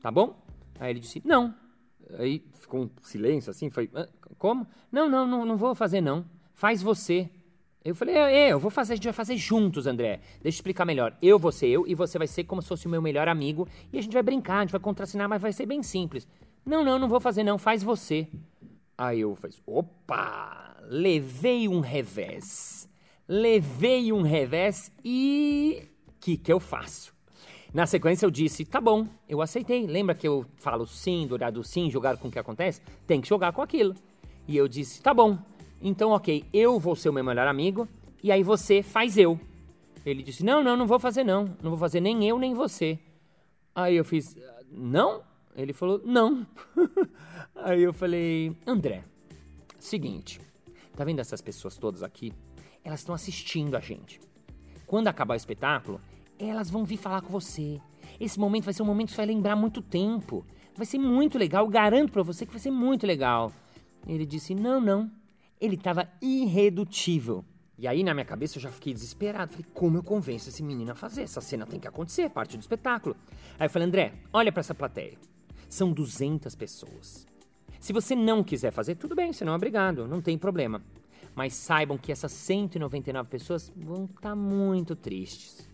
Tá 0.01 0.11
bom? 0.11 0.37
Aí 0.81 0.89
ele 0.91 0.99
disse, 0.99 1.21
não. 1.23 1.55
Aí 2.19 2.43
ficou 2.59 2.81
um 2.81 2.89
silêncio 3.01 3.51
assim, 3.51 3.69
foi, 3.69 3.89
como? 4.37 4.67
Não, 4.91 5.07
não, 5.07 5.25
não, 5.25 5.45
não 5.45 5.55
vou 5.55 5.73
fazer 5.73 6.01
não. 6.01 6.25
Faz 6.53 6.81
você. 6.81 7.29
Eu 7.87 7.95
falei, 7.95 8.15
é, 8.15 8.47
é, 8.47 8.51
eu 8.51 8.59
vou 8.59 8.69
fazer, 8.69 8.91
a 8.91 8.95
gente 8.97 9.05
vai 9.05 9.13
fazer 9.13 9.37
juntos, 9.37 9.87
André. 9.87 10.19
Deixa 10.41 10.47
eu 10.47 10.49
explicar 10.49 10.83
melhor. 10.83 11.15
Eu 11.21 11.39
vou 11.39 11.53
ser 11.53 11.67
eu 11.67 11.87
e 11.87 11.95
você 11.95 12.17
vai 12.17 12.27
ser 12.27 12.43
como 12.43 12.61
se 12.61 12.67
fosse 12.67 12.85
o 12.85 12.89
meu 12.89 13.01
melhor 13.01 13.29
amigo. 13.29 13.65
E 13.93 13.97
a 13.97 14.01
gente 14.01 14.11
vai 14.11 14.21
brincar, 14.21 14.57
a 14.57 14.59
gente 14.59 14.71
vai 14.71 14.81
contracenar, 14.81 15.29
mas 15.29 15.41
vai 15.41 15.53
ser 15.53 15.65
bem 15.65 15.81
simples. 15.81 16.27
Não, 16.65 16.83
não, 16.83 16.99
não 16.99 17.07
vou 17.07 17.21
fazer 17.21 17.45
não, 17.45 17.57
faz 17.57 17.81
você. 17.81 18.27
Aí 18.97 19.21
eu 19.21 19.37
falei, 19.37 19.55
opa, 19.65 20.75
levei 20.89 21.69
um 21.69 21.79
revés. 21.79 22.89
Levei 23.25 24.11
um 24.11 24.21
revés 24.21 24.91
e... 25.01 25.87
O 26.09 26.11
que 26.19 26.35
que 26.35 26.51
eu 26.51 26.59
faço? 26.59 27.15
Na 27.73 27.85
sequência 27.85 28.25
eu 28.25 28.31
disse, 28.31 28.65
tá 28.65 28.81
bom, 28.81 29.07
eu 29.29 29.41
aceitei. 29.41 29.87
Lembra 29.87 30.13
que 30.13 30.27
eu 30.27 30.45
falo 30.57 30.85
sim, 30.85 31.25
dourado 31.25 31.63
sim, 31.63 31.89
jogar 31.89 32.17
com 32.17 32.27
o 32.27 32.31
que 32.31 32.39
acontece? 32.39 32.81
Tem 33.05 33.21
que 33.21 33.29
jogar 33.29 33.53
com 33.53 33.61
aquilo. 33.61 33.95
E 34.45 34.57
eu 34.57 34.67
disse, 34.67 35.01
tá 35.01 35.13
bom, 35.13 35.37
então, 35.81 36.11
ok, 36.11 36.43
eu 36.51 36.79
vou 36.79 36.95
ser 36.95 37.09
o 37.09 37.13
meu 37.13 37.23
melhor 37.23 37.47
amigo 37.47 37.87
e 38.23 38.31
aí 38.31 38.43
você 38.43 38.81
faz 38.81 39.17
eu. 39.17 39.39
Ele 40.05 40.23
disse: 40.23 40.43
Não, 40.43 40.63
não, 40.63 40.75
não 40.75 40.87
vou 40.87 40.99
fazer 40.99 41.23
não. 41.23 41.45
Não 41.61 41.71
vou 41.71 41.77
fazer 41.77 41.99
nem 41.99 42.27
eu 42.27 42.39
nem 42.39 42.53
você. 42.53 42.97
Aí 43.75 43.95
eu 43.95 44.05
fiz: 44.05 44.35
Não? 44.71 45.23
Ele 45.55 45.73
falou: 45.73 46.01
Não. 46.03 46.45
aí 47.55 47.83
eu 47.83 47.93
falei: 47.93 48.55
André, 48.65 49.03
seguinte, 49.77 50.39
tá 50.95 51.03
vendo 51.03 51.19
essas 51.19 51.41
pessoas 51.41 51.77
todas 51.77 52.03
aqui? 52.03 52.33
Elas 52.83 53.01
estão 53.01 53.13
assistindo 53.13 53.75
a 53.75 53.79
gente. 53.79 54.19
Quando 54.85 55.09
acabar 55.09 55.33
o 55.33 55.37
espetáculo, 55.37 55.99
elas 56.39 56.69
vão 56.69 56.85
vir 56.85 56.97
falar 56.97 57.21
com 57.21 57.29
você. 57.29 57.81
Esse 58.19 58.39
momento 58.39 58.63
vai 58.63 58.73
ser 58.73 58.81
um 58.81 58.85
momento 58.85 59.09
que 59.09 59.15
você 59.15 59.17
vai 59.17 59.25
lembrar 59.25 59.55
muito 59.55 59.81
tempo. 59.81 60.45
Vai 60.75 60.85
ser 60.85 60.97
muito 60.97 61.37
legal, 61.37 61.67
garanto 61.67 62.13
para 62.13 62.23
você 62.23 62.45
que 62.45 62.51
vai 62.51 62.61
ser 62.61 62.71
muito 62.71 63.05
legal. 63.05 63.51
Ele 64.07 64.25
disse: 64.25 64.55
Não, 64.55 64.79
não. 64.79 65.11
Ele 65.59 65.75
estava 65.75 66.07
irredutível. 66.21 67.43
E 67.77 67.87
aí, 67.87 68.03
na 68.03 68.13
minha 68.13 68.25
cabeça, 68.25 68.57
eu 68.57 68.61
já 68.61 68.71
fiquei 68.71 68.93
desesperado. 68.93 69.51
Falei, 69.51 69.65
como 69.73 69.97
eu 69.97 70.03
convenço 70.03 70.49
esse 70.49 70.63
menino 70.63 70.91
a 70.91 70.95
fazer? 70.95 71.23
Essa 71.23 71.41
cena 71.41 71.65
tem 71.65 71.79
que 71.79 71.87
acontecer, 71.87 72.29
parte 72.29 72.57
do 72.57 72.61
espetáculo. 72.61 73.15
Aí 73.59 73.67
eu 73.67 73.69
falei, 73.69 73.87
André, 73.87 74.13
olha 74.33 74.51
para 74.51 74.61
essa 74.61 74.73
plateia. 74.73 75.17
São 75.69 75.91
200 75.91 76.55
pessoas. 76.55 77.27
Se 77.79 77.93
você 77.93 78.15
não 78.15 78.43
quiser 78.43 78.71
fazer, 78.71 78.95
tudo 78.95 79.15
bem, 79.15 79.31
você 79.31 79.45
não 79.45 79.53
é 79.53 79.55
obrigado, 79.55 80.07
não 80.07 80.21
tem 80.21 80.37
problema. 80.37 80.81
Mas 81.35 81.53
saibam 81.53 81.97
que 81.99 82.11
essas 82.11 82.31
199 82.31 83.29
pessoas 83.29 83.71
vão 83.75 84.05
estar 84.05 84.29
tá 84.29 84.35
muito 84.35 84.95
tristes. 84.95 85.69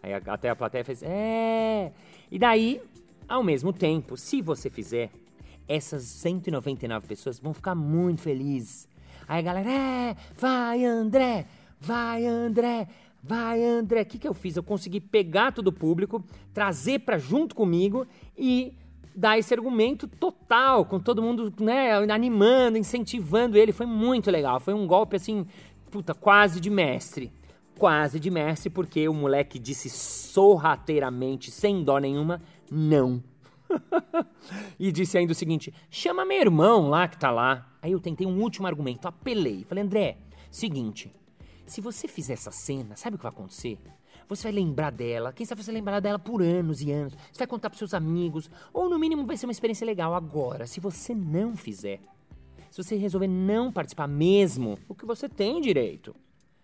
Aí 0.00 0.12
até 0.14 0.50
a 0.50 0.54
plateia 0.54 0.84
fez, 0.84 1.02
é. 1.02 1.92
E 2.30 2.38
daí, 2.38 2.80
ao 3.28 3.42
mesmo 3.42 3.72
tempo, 3.72 4.16
se 4.16 4.40
você 4.40 4.70
fizer, 4.70 5.10
essas 5.66 6.04
199 6.04 7.06
pessoas 7.08 7.40
vão 7.40 7.52
ficar 7.52 7.74
muito 7.74 8.22
felizes 8.22 8.88
Aí 9.28 9.40
a 9.40 9.42
galera, 9.42 9.70
é, 9.70 10.16
vai 10.38 10.84
André, 10.86 11.44
vai 11.78 12.24
André, 12.24 12.88
vai 13.22 13.62
André. 13.62 14.00
O 14.00 14.06
que, 14.06 14.18
que 14.18 14.26
eu 14.26 14.32
fiz? 14.32 14.56
Eu 14.56 14.62
consegui 14.62 15.00
pegar 15.00 15.52
todo 15.52 15.68
o 15.68 15.72
público, 15.72 16.24
trazer 16.54 17.00
para 17.00 17.18
junto 17.18 17.54
comigo 17.54 18.06
e 18.36 18.72
dar 19.14 19.38
esse 19.38 19.52
argumento 19.52 20.08
total, 20.08 20.84
com 20.86 20.98
todo 20.98 21.20
mundo 21.20 21.52
né, 21.60 21.92
animando, 22.10 22.78
incentivando 22.78 23.58
ele. 23.58 23.70
Foi 23.70 23.84
muito 23.84 24.30
legal. 24.30 24.60
Foi 24.60 24.72
um 24.72 24.86
golpe 24.86 25.16
assim, 25.16 25.44
puta, 25.90 26.14
quase 26.14 26.58
de 26.58 26.70
mestre. 26.70 27.30
Quase 27.78 28.18
de 28.18 28.30
mestre, 28.30 28.70
porque 28.70 29.08
o 29.08 29.14
moleque 29.14 29.58
disse 29.58 29.90
sorrateiramente, 29.90 31.50
sem 31.50 31.84
dó 31.84 31.98
nenhuma, 31.98 32.40
não. 32.70 33.22
e 34.78 34.90
disse 34.92 35.18
ainda 35.18 35.32
o 35.32 35.36
seguinte: 35.36 35.72
chama 35.90 36.24
meu 36.24 36.40
irmão 36.40 36.88
lá 36.88 37.08
que 37.08 37.18
tá 37.18 37.30
lá. 37.30 37.76
Aí 37.80 37.92
eu 37.92 38.00
tentei 38.00 38.26
um 38.26 38.40
último 38.40 38.66
argumento, 38.66 39.06
apelei. 39.06 39.64
Falei, 39.64 39.84
André, 39.84 40.18
seguinte, 40.50 41.12
se 41.66 41.80
você 41.80 42.08
fizer 42.08 42.32
essa 42.34 42.50
cena, 42.50 42.96
sabe 42.96 43.14
o 43.14 43.18
que 43.18 43.22
vai 43.22 43.32
acontecer? 43.32 43.78
Você 44.28 44.44
vai 44.44 44.52
lembrar 44.52 44.90
dela, 44.90 45.32
quem 45.32 45.46
sabe 45.46 45.62
você 45.62 45.72
lembrar 45.72 46.00
dela 46.00 46.18
por 46.18 46.42
anos 46.42 46.82
e 46.82 46.90
anos. 46.92 47.14
Você 47.14 47.38
vai 47.38 47.46
contar 47.46 47.70
pros 47.70 47.78
seus 47.78 47.94
amigos, 47.94 48.50
ou 48.72 48.88
no 48.88 48.98
mínimo 48.98 49.24
vai 49.24 49.36
ser 49.36 49.46
uma 49.46 49.52
experiência 49.52 49.86
legal. 49.86 50.14
Agora, 50.14 50.66
se 50.66 50.80
você 50.80 51.14
não 51.14 51.56
fizer, 51.56 52.00
se 52.70 52.82
você 52.82 52.96
resolver 52.96 53.28
não 53.28 53.72
participar 53.72 54.06
mesmo, 54.06 54.78
o 54.86 54.94
que 54.94 55.06
você 55.06 55.28
tem 55.28 55.60
direito, 55.60 56.14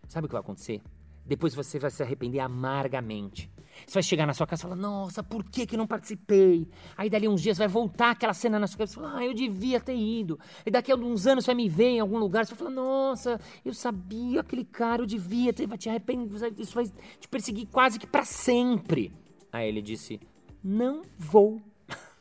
sabe 0.08 0.26
o 0.26 0.28
que 0.28 0.34
vai 0.34 0.42
acontecer? 0.42 0.82
Depois 1.26 1.54
você 1.54 1.78
vai 1.78 1.90
se 1.90 2.02
arrepender 2.02 2.40
amargamente. 2.40 3.50
Você 3.87 3.94
vai 3.94 4.02
chegar 4.02 4.26
na 4.26 4.34
sua 4.34 4.46
casa 4.46 4.62
e 4.62 4.64
falar, 4.64 4.76
nossa, 4.76 5.22
por 5.22 5.42
que 5.44 5.66
que 5.66 5.76
não 5.76 5.87
participei? 5.87 6.68
Aí 6.96 7.10
dali 7.10 7.26
uns 7.26 7.42
dias 7.42 7.58
vai 7.58 7.66
voltar 7.66 8.10
aquela 8.10 8.34
cena 8.34 8.58
na 8.58 8.66
sua 8.66 8.78
cabeça 8.78 8.92
e 8.92 8.96
falar, 8.96 9.16
ah, 9.16 9.24
eu 9.24 9.34
devia 9.34 9.80
ter 9.80 9.96
ido. 9.96 10.38
E 10.64 10.70
daqui 10.70 10.92
a 10.92 10.96
uns 10.96 11.26
anos 11.26 11.44
você 11.44 11.48
vai 11.48 11.56
me 11.56 11.68
ver 11.68 11.88
em 11.88 12.00
algum 12.00 12.18
lugar, 12.18 12.44
você 12.44 12.50
vai 12.54 12.58
falar, 12.58 12.70
nossa, 12.70 13.40
eu 13.64 13.74
sabia 13.74 14.40
aquele 14.40 14.64
cara, 14.64 15.02
eu 15.02 15.06
devia 15.06 15.52
ter, 15.52 15.66
vai 15.66 15.78
te 15.78 15.88
arrepender, 15.88 16.37
isso 16.58 16.74
vai 16.74 16.87
te 17.18 17.28
perseguir 17.28 17.66
quase 17.66 17.98
que 17.98 18.06
para 18.06 18.24
sempre. 18.24 19.12
Aí 19.50 19.68
ele 19.68 19.82
disse, 19.82 20.20
não 20.62 21.02
vou. 21.18 21.60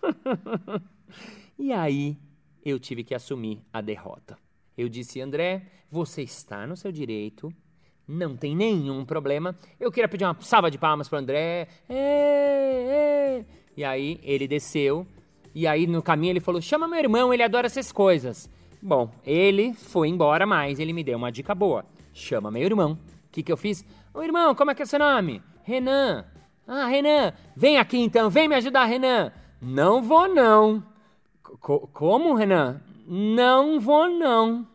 e 1.58 1.72
aí 1.72 2.18
eu 2.66 2.80
tive 2.80 3.04
que 3.04 3.14
assumir 3.14 3.62
a 3.72 3.82
derrota. 3.82 4.38
Eu 4.78 4.90
disse, 4.90 5.22
André, 5.22 5.68
você 5.90 6.24
está 6.24 6.66
no 6.66 6.76
seu 6.76 6.92
direito 6.92 7.54
não 8.08 8.36
tem 8.36 8.56
nenhum 8.56 9.06
problema. 9.06 9.56
Eu 9.80 9.92
queria 9.92 10.08
pedir 10.08 10.26
uma 10.26 10.36
salva 10.42 10.70
de 10.70 10.78
palmas 10.78 11.08
pro 11.08 11.18
André. 11.18 11.68
É, 11.90 13.40
é. 13.40 13.46
E 13.76 13.84
aí 13.84 14.20
ele 14.24 14.48
desceu. 14.48 15.08
E 15.56 15.68
aí 15.68 15.88
no 15.88 16.02
caminho 16.02 16.32
ele 16.32 16.40
falou: 16.40 16.62
chama 16.62 16.88
meu 16.88 17.00
irmão, 17.00 17.34
ele 17.34 17.44
adora 17.44 17.68
essas 17.68 17.92
coisas. 17.92 18.50
Bom, 18.82 19.10
ele 19.26 19.74
foi 19.74 20.10
embora, 20.10 20.46
mas 20.46 20.80
ele 20.80 20.92
me 20.92 21.04
deu 21.04 21.18
uma 21.18 21.32
dica 21.32 21.56
boa. 21.56 21.86
Chama 22.14 22.52
meu 22.52 22.64
irmão. 22.64 22.94
O 23.28 23.32
que, 23.32 23.42
que 23.42 23.52
eu 23.52 23.58
fiz? 23.58 23.86
Ô 24.14 24.22
irmão, 24.22 24.54
como 24.54 24.72
é 24.72 24.76
que 24.76 24.84
é 24.84 24.86
seu 24.86 25.00
nome? 25.00 25.42
Renan. 25.64 26.26
Ah, 26.68 26.86
Renan, 26.88 27.34
vem 27.56 27.78
aqui 27.78 27.98
então, 27.98 28.30
vem 28.30 28.48
me 28.48 28.56
ajudar, 28.56 28.86
Renan. 28.86 29.32
Não 29.62 30.02
vou 30.02 30.28
não. 30.34 30.84
C 31.44 31.88
como, 31.94 32.34
Renan? 32.34 32.82
Não 33.08 33.80
vou 33.80 34.10
não. 34.10 34.68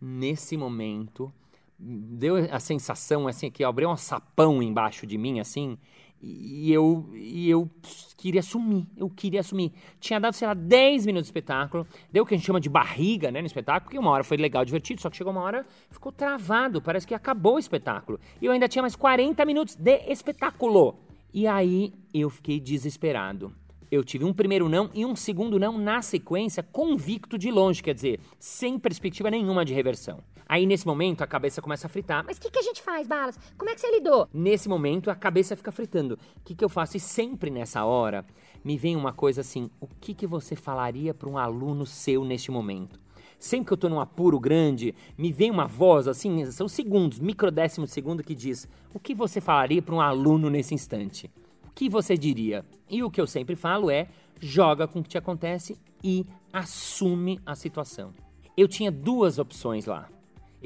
Nesse 0.00 0.56
momento, 0.56 1.32
deu 1.78 2.36
a 2.50 2.58
sensação 2.58 3.28
assim 3.28 3.50
que 3.50 3.62
abriu 3.62 3.88
um 3.90 3.96
sapão 3.96 4.62
embaixo 4.62 5.06
de 5.06 5.18
mim 5.18 5.40
assim 5.40 5.76
E 6.22 6.72
eu, 6.72 7.10
e 7.14 7.48
eu 7.50 7.70
queria 8.16 8.42
sumir, 8.42 8.86
eu 8.96 9.10
queria 9.10 9.42
sumir. 9.42 9.72
Tinha 10.00 10.18
dado, 10.18 10.32
sei 10.32 10.48
lá, 10.48 10.54
10 10.54 11.04
minutos 11.04 11.26
de 11.26 11.28
espetáculo, 11.28 11.86
deu 12.10 12.22
o 12.22 12.26
que 12.26 12.34
a 12.34 12.36
gente 12.36 12.46
chama 12.46 12.60
de 12.60 12.70
barriga, 12.70 13.30
né, 13.30 13.40
no 13.40 13.46
espetáculo, 13.46 13.84
porque 13.84 13.98
uma 13.98 14.10
hora 14.10 14.24
foi 14.24 14.38
legal, 14.38 14.64
divertido, 14.64 15.00
só 15.00 15.10
que 15.10 15.16
chegou 15.16 15.32
uma 15.32 15.42
hora, 15.42 15.66
ficou 15.90 16.10
travado, 16.10 16.80
parece 16.80 17.06
que 17.06 17.14
acabou 17.14 17.56
o 17.56 17.58
espetáculo. 17.58 18.18
E 18.40 18.46
eu 18.46 18.52
ainda 18.52 18.66
tinha 18.66 18.82
mais 18.82 18.96
40 18.96 19.44
minutos 19.44 19.76
de 19.76 19.98
espetáculo. 20.10 20.98
E 21.32 21.46
aí 21.46 21.92
eu 22.14 22.30
fiquei 22.30 22.58
desesperado. 22.58 23.52
Eu 23.90 24.02
tive 24.02 24.24
um 24.24 24.32
primeiro 24.32 24.68
não 24.68 24.90
e 24.94 25.04
um 25.04 25.14
segundo 25.14 25.60
não 25.60 25.78
na 25.78 26.00
sequência, 26.02 26.62
convicto 26.62 27.38
de 27.38 27.50
longe, 27.50 27.82
quer 27.82 27.94
dizer, 27.94 28.18
sem 28.38 28.78
perspectiva 28.78 29.30
nenhuma 29.30 29.64
de 29.64 29.74
reversão. 29.74 30.24
Aí 30.48 30.66
nesse 30.66 30.86
momento 30.86 31.22
a 31.22 31.26
cabeça 31.26 31.60
começa 31.60 31.86
a 31.86 31.90
fritar. 31.90 32.24
Mas 32.24 32.36
o 32.36 32.40
que, 32.40 32.50
que 32.50 32.58
a 32.58 32.62
gente 32.62 32.82
faz, 32.82 33.06
Balas? 33.06 33.38
Como 33.58 33.70
é 33.70 33.74
que 33.74 33.80
você 33.80 33.90
lidou? 33.90 34.28
Nesse 34.32 34.68
momento 34.68 35.10
a 35.10 35.14
cabeça 35.14 35.56
fica 35.56 35.72
fritando. 35.72 36.18
O 36.36 36.40
que, 36.44 36.54
que 36.54 36.64
eu 36.64 36.68
faço? 36.68 36.96
E 36.96 37.00
sempre 37.00 37.50
nessa 37.50 37.84
hora 37.84 38.24
me 38.64 38.76
vem 38.76 38.96
uma 38.96 39.12
coisa 39.12 39.40
assim: 39.40 39.70
o 39.80 39.86
que, 39.86 40.14
que 40.14 40.26
você 40.26 40.54
falaria 40.54 41.12
para 41.12 41.28
um 41.28 41.38
aluno 41.38 41.84
seu 41.84 42.24
neste 42.24 42.50
momento? 42.50 43.00
Sempre 43.38 43.66
que 43.66 43.72
eu 43.74 43.76
tô 43.76 43.88
num 43.88 44.00
apuro 44.00 44.40
grande, 44.40 44.94
me 45.18 45.30
vem 45.30 45.50
uma 45.50 45.66
voz 45.66 46.08
assim, 46.08 46.50
são 46.50 46.66
segundos, 46.66 47.18
microdécimos 47.18 47.90
de 47.90 47.94
segundo 47.94 48.22
que 48.22 48.34
diz: 48.34 48.68
o 48.94 48.98
que 48.98 49.14
você 49.14 49.40
falaria 49.40 49.82
para 49.82 49.94
um 49.94 50.00
aluno 50.00 50.48
nesse 50.48 50.74
instante? 50.74 51.30
que 51.76 51.90
você 51.90 52.16
diria? 52.16 52.64
E 52.88 53.02
o 53.04 53.10
que 53.10 53.20
eu 53.20 53.26
sempre 53.26 53.54
falo 53.54 53.90
é: 53.90 54.08
joga 54.40 54.88
com 54.88 55.00
o 55.00 55.02
que 55.02 55.10
te 55.10 55.18
acontece 55.18 55.78
e 56.02 56.26
assume 56.50 57.38
a 57.44 57.54
situação. 57.54 58.14
Eu 58.56 58.66
tinha 58.66 58.90
duas 58.90 59.38
opções 59.38 59.84
lá. 59.84 60.08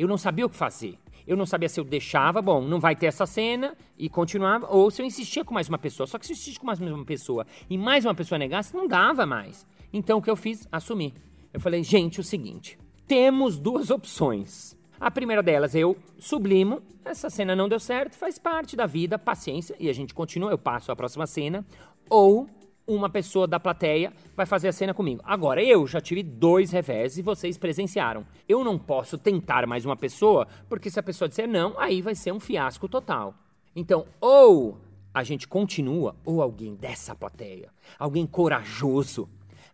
Eu 0.00 0.08
não 0.08 0.16
sabia 0.16 0.46
o 0.46 0.48
que 0.48 0.56
fazer. 0.56 0.98
Eu 1.26 1.36
não 1.36 1.44
sabia 1.44 1.68
se 1.68 1.78
eu 1.78 1.84
deixava, 1.84 2.40
bom, 2.40 2.62
não 2.62 2.80
vai 2.80 2.96
ter 2.96 3.04
essa 3.04 3.26
cena 3.26 3.76
e 3.98 4.08
continuava, 4.08 4.66
ou 4.70 4.90
se 4.90 5.02
eu 5.02 5.04
insistia 5.04 5.44
com 5.44 5.52
mais 5.52 5.68
uma 5.68 5.76
pessoa. 5.76 6.06
Só 6.06 6.18
que 6.18 6.24
se 6.24 6.32
eu 6.32 6.34
insistisse 6.34 6.58
com 6.58 6.66
mais 6.66 6.80
uma 6.80 7.04
pessoa 7.04 7.46
e 7.68 7.76
mais 7.76 8.06
uma 8.06 8.14
pessoa 8.14 8.38
negasse, 8.38 8.74
não 8.74 8.88
dava 8.88 9.26
mais. 9.26 9.66
Então 9.92 10.16
o 10.16 10.22
que 10.22 10.30
eu 10.30 10.36
fiz? 10.36 10.66
Assumi. 10.72 11.12
Eu 11.52 11.60
falei, 11.60 11.82
gente, 11.82 12.18
o 12.18 12.24
seguinte: 12.24 12.78
temos 13.06 13.58
duas 13.58 13.90
opções. 13.90 14.74
A 14.98 15.10
primeira 15.10 15.42
delas, 15.42 15.74
eu 15.74 15.94
sublimo, 16.18 16.80
essa 17.04 17.28
cena 17.28 17.54
não 17.54 17.68
deu 17.68 17.78
certo, 17.78 18.16
faz 18.16 18.38
parte 18.38 18.76
da 18.76 18.86
vida, 18.86 19.18
paciência, 19.18 19.76
e 19.78 19.90
a 19.90 19.92
gente 19.92 20.14
continua, 20.14 20.50
eu 20.50 20.58
passo 20.58 20.90
a 20.90 20.96
próxima 20.96 21.26
cena. 21.26 21.62
Ou 22.08 22.48
uma 22.94 23.08
pessoa 23.08 23.46
da 23.46 23.60
plateia 23.60 24.12
vai 24.36 24.44
fazer 24.44 24.68
a 24.68 24.72
cena 24.72 24.92
comigo. 24.92 25.22
Agora, 25.24 25.62
eu 25.62 25.86
já 25.86 26.00
tive 26.00 26.22
dois 26.22 26.70
revés 26.70 27.16
e 27.16 27.22
vocês 27.22 27.56
presenciaram. 27.56 28.26
Eu 28.48 28.64
não 28.64 28.78
posso 28.78 29.16
tentar 29.16 29.66
mais 29.66 29.84
uma 29.84 29.96
pessoa, 29.96 30.46
porque 30.68 30.90
se 30.90 30.98
a 30.98 31.02
pessoa 31.02 31.28
disser 31.28 31.48
não, 31.48 31.78
aí 31.78 32.02
vai 32.02 32.14
ser 32.14 32.32
um 32.32 32.40
fiasco 32.40 32.88
total. 32.88 33.34
Então, 33.74 34.06
ou 34.20 34.78
a 35.14 35.22
gente 35.22 35.46
continua, 35.46 36.16
ou 36.24 36.42
alguém 36.42 36.74
dessa 36.74 37.14
plateia, 37.14 37.68
alguém 37.98 38.26
corajoso, 38.26 39.28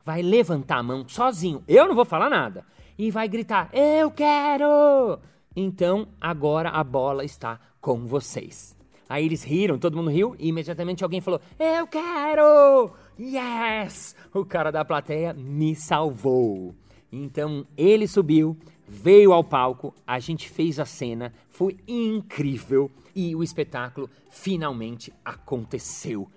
vai 0.04 0.22
levantar 0.22 0.78
a 0.78 0.82
mão 0.82 1.08
sozinho. 1.08 1.62
Eu 1.66 1.88
não 1.88 1.94
vou 1.94 2.04
falar 2.04 2.30
nada 2.30 2.64
e 2.98 3.10
vai 3.10 3.28
gritar: 3.28 3.70
Eu 3.72 4.10
quero! 4.10 5.18
Então 5.54 6.08
agora 6.20 6.68
a 6.70 6.84
bola 6.84 7.24
está 7.24 7.58
com 7.80 8.06
vocês. 8.06 8.76
Aí 9.08 9.24
eles 9.24 9.44
riram, 9.44 9.78
todo 9.78 9.96
mundo 9.96 10.10
riu 10.10 10.34
e 10.38 10.48
imediatamente 10.48 11.04
alguém 11.04 11.20
falou: 11.20 11.40
Eu 11.58 11.86
quero! 11.86 12.90
Yes! 13.18 14.14
O 14.32 14.44
cara 14.44 14.70
da 14.70 14.84
plateia 14.84 15.32
me 15.32 15.74
salvou. 15.74 16.74
Então 17.10 17.66
ele 17.76 18.06
subiu, 18.06 18.56
veio 18.86 19.32
ao 19.32 19.42
palco, 19.42 19.94
a 20.06 20.18
gente 20.18 20.48
fez 20.50 20.78
a 20.78 20.84
cena, 20.84 21.32
foi 21.48 21.76
incrível 21.88 22.90
e 23.14 23.34
o 23.34 23.42
espetáculo 23.42 24.10
finalmente 24.30 25.12
aconteceu. 25.24 26.28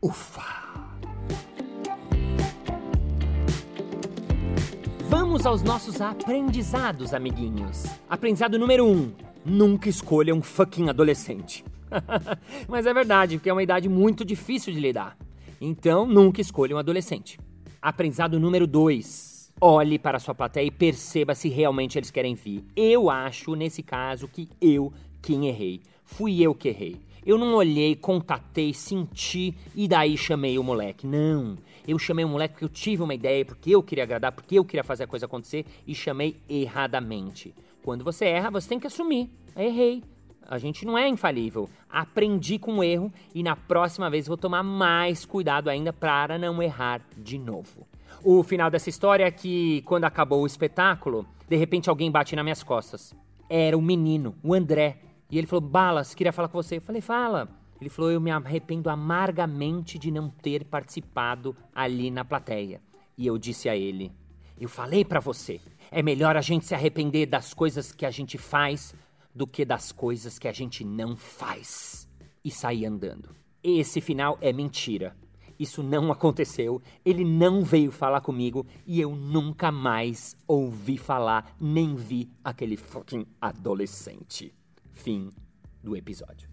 Ufa! 0.00 0.68
Vamos 5.08 5.46
aos 5.46 5.62
nossos 5.62 6.00
aprendizados, 6.00 7.14
amiguinhos. 7.14 7.86
Aprendizado 8.08 8.58
número 8.58 8.84
1. 8.84 8.90
Um, 8.90 9.12
nunca 9.44 9.88
escolha 9.88 10.34
um 10.34 10.42
fucking 10.42 10.88
adolescente. 10.88 11.64
Mas 12.68 12.86
é 12.86 12.92
verdade, 12.92 13.38
porque 13.38 13.48
é 13.48 13.52
uma 13.52 13.62
idade 13.62 13.88
muito 13.88 14.24
difícil 14.24 14.72
de 14.72 14.78
lidar. 14.78 15.16
Então, 15.60 16.06
nunca 16.06 16.40
escolha 16.40 16.74
um 16.74 16.78
adolescente. 16.78 17.38
Aprendizado 17.82 18.38
número 18.38 18.66
2. 18.66 19.52
Olhe 19.60 19.98
para 19.98 20.18
a 20.18 20.20
sua 20.20 20.34
plateia 20.34 20.66
e 20.66 20.70
perceba 20.70 21.34
se 21.34 21.48
realmente 21.48 21.98
eles 21.98 22.10
querem 22.10 22.34
vir. 22.34 22.64
Eu 22.76 23.10
acho, 23.10 23.56
nesse 23.56 23.82
caso, 23.82 24.28
que 24.28 24.48
eu 24.60 24.92
quem 25.20 25.48
errei. 25.48 25.80
Fui 26.04 26.40
eu 26.40 26.54
que 26.54 26.68
errei. 26.68 26.96
Eu 27.26 27.36
não 27.36 27.54
olhei, 27.54 27.94
contatei, 27.96 28.72
senti 28.72 29.54
e 29.74 29.88
daí 29.88 30.16
chamei 30.16 30.58
o 30.58 30.62
moleque. 30.62 31.06
Não. 31.06 31.58
Eu 31.86 31.98
chamei 31.98 32.24
o 32.24 32.28
moleque 32.28 32.54
porque 32.54 32.64
eu 32.64 32.68
tive 32.68 33.02
uma 33.02 33.14
ideia, 33.14 33.44
porque 33.44 33.70
eu 33.70 33.82
queria 33.82 34.04
agradar, 34.04 34.32
porque 34.32 34.58
eu 34.58 34.64
queria 34.64 34.84
fazer 34.84 35.04
a 35.04 35.06
coisa 35.08 35.26
acontecer 35.26 35.66
e 35.86 35.94
chamei 35.94 36.36
erradamente. 36.48 37.54
Quando 37.82 38.04
você 38.04 38.26
erra, 38.26 38.50
você 38.50 38.68
tem 38.68 38.78
que 38.78 38.86
assumir. 38.86 39.28
Errei. 39.56 40.02
A 40.48 40.56
gente 40.56 40.86
não 40.86 40.96
é 40.96 41.06
infalível. 41.06 41.68
Aprendi 41.90 42.58
com 42.58 42.78
o 42.78 42.82
erro 42.82 43.12
e 43.34 43.42
na 43.42 43.54
próxima 43.54 44.08
vez 44.08 44.26
vou 44.26 44.36
tomar 44.36 44.62
mais 44.62 45.26
cuidado 45.26 45.68
ainda 45.68 45.92
para 45.92 46.38
não 46.38 46.62
errar 46.62 47.02
de 47.18 47.38
novo. 47.38 47.86
O 48.24 48.42
final 48.42 48.70
dessa 48.70 48.88
história 48.88 49.24
é 49.24 49.30
que, 49.30 49.82
quando 49.82 50.04
acabou 50.04 50.42
o 50.42 50.46
espetáculo, 50.46 51.26
de 51.46 51.54
repente 51.54 51.90
alguém 51.90 52.10
bate 52.10 52.34
nas 52.34 52.42
minhas 52.42 52.62
costas. 52.62 53.14
Era 53.46 53.76
o 53.76 53.82
menino, 53.82 54.34
o 54.42 54.54
André, 54.54 54.96
e 55.30 55.36
ele 55.36 55.46
falou: 55.46 55.60
Balas, 55.60 56.14
queria 56.14 56.32
falar 56.32 56.48
com 56.48 56.60
você. 56.60 56.78
Eu 56.78 56.82
falei: 56.82 57.02
Fala. 57.02 57.48
Ele 57.78 57.90
falou: 57.90 58.10
Eu 58.10 58.20
me 58.20 58.30
arrependo 58.30 58.88
amargamente 58.88 59.98
de 59.98 60.10
não 60.10 60.30
ter 60.30 60.64
participado 60.64 61.54
ali 61.74 62.10
na 62.10 62.24
plateia. 62.24 62.80
E 63.18 63.26
eu 63.26 63.36
disse 63.36 63.68
a 63.68 63.76
ele: 63.76 64.10
Eu 64.58 64.68
falei 64.68 65.04
para 65.04 65.20
você, 65.20 65.60
é 65.90 66.02
melhor 66.02 66.38
a 66.38 66.40
gente 66.40 66.64
se 66.64 66.74
arrepender 66.74 67.26
das 67.26 67.52
coisas 67.52 67.92
que 67.92 68.06
a 68.06 68.10
gente 68.10 68.38
faz 68.38 68.94
do 69.38 69.46
que 69.46 69.64
das 69.64 69.92
coisas 69.92 70.36
que 70.36 70.48
a 70.48 70.52
gente 70.52 70.84
não 70.84 71.16
faz. 71.16 72.08
E 72.44 72.50
saí 72.50 72.84
andando. 72.84 73.30
Esse 73.62 74.00
final 74.00 74.36
é 74.40 74.52
mentira. 74.52 75.16
Isso 75.56 75.80
não 75.80 76.10
aconteceu, 76.12 76.82
ele 77.04 77.24
não 77.24 77.64
veio 77.64 77.90
falar 77.90 78.20
comigo 78.20 78.66
e 78.86 79.00
eu 79.00 79.14
nunca 79.14 79.72
mais 79.72 80.36
ouvi 80.46 80.96
falar 80.96 81.56
nem 81.60 81.96
vi 81.96 82.30
aquele 82.44 82.76
fucking 82.76 83.26
adolescente. 83.40 84.54
Fim 84.92 85.30
do 85.82 85.96
episódio. 85.96 86.48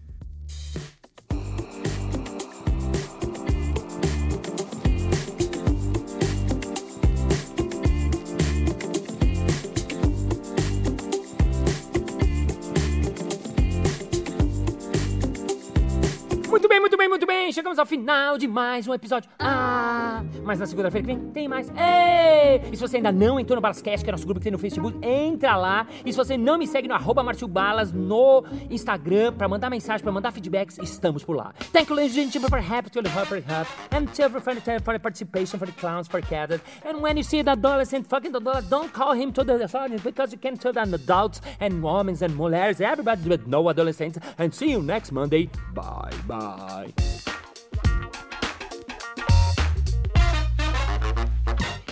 Chegamos 17.56 17.78
ao 17.78 17.86
final 17.86 18.36
de 18.36 18.46
mais 18.46 18.86
um 18.86 18.92
episódio. 18.92 19.30
Ah, 19.38 20.22
mas 20.44 20.58
na 20.58 20.66
segunda-feira 20.66 21.06
que 21.06 21.14
vem 21.14 21.30
tem 21.30 21.48
mais. 21.48 21.70
Ei! 21.70 22.60
E 22.70 22.76
se 22.76 22.82
você 22.82 22.98
ainda 22.98 23.10
não 23.10 23.40
entrou 23.40 23.56
no 23.56 23.62
Balascast, 23.62 24.04
que 24.04 24.10
é 24.10 24.12
nosso 24.12 24.26
grupo 24.26 24.40
que 24.40 24.44
tem 24.44 24.52
no 24.52 24.58
Facebook, 24.58 24.98
entra 25.02 25.56
lá. 25.56 25.86
E 26.04 26.12
se 26.12 26.18
você 26.18 26.36
não 26.36 26.58
me 26.58 26.66
segue 26.66 26.86
no 26.86 26.92
arroba 26.92 27.24
Balas 27.48 27.94
no 27.94 28.44
Instagram 28.68 29.32
pra 29.32 29.48
mandar 29.48 29.70
mensagem, 29.70 30.02
pra 30.02 30.12
mandar 30.12 30.32
feedbacks, 30.32 30.76
estamos 30.82 31.24
por 31.24 31.34
lá. 31.34 31.54
Thank 31.72 31.88
you, 31.88 31.96
ladies 31.96 32.18
and 32.18 32.30
gentlemen, 32.30 32.50
for 32.50 32.58
happy 32.58 32.90
to 32.90 33.02
for 33.24 33.36
help. 33.38 33.66
And 33.90 34.06
for, 34.28 34.82
for, 34.82 34.98
participation, 34.98 35.58
for 35.58 35.66
the 35.66 35.80
clowns, 35.80 36.08
for 36.08 36.20
gathered. 36.20 36.60
And 36.84 37.00
when 37.00 37.16
you 37.16 37.24
see 37.24 37.42
the 37.42 37.52
adolescent 37.52 38.06
fucking 38.06 38.32
the 38.32 38.38
adolescent, 38.38 38.68
don't 38.68 38.92
call 38.92 39.14
him 39.14 39.32
to 39.32 39.42
the 39.42 39.64
audience 39.74 40.02
because 40.02 40.30
you 40.30 40.38
can 40.38 40.58
tell 40.58 40.74
the 40.74 40.82
adults 40.82 41.40
and 41.58 41.82
women 41.82 42.18
and 42.20 42.36
mulheres, 42.36 42.82
everybody 42.82 43.26
with 43.26 43.46
no 43.46 43.66
adolescents. 43.70 44.18
And 44.36 44.52
see 44.52 44.70
you 44.70 44.82
next 44.82 45.10
Monday. 45.10 45.48
Bye. 45.72 46.12
Bye. 46.26 46.92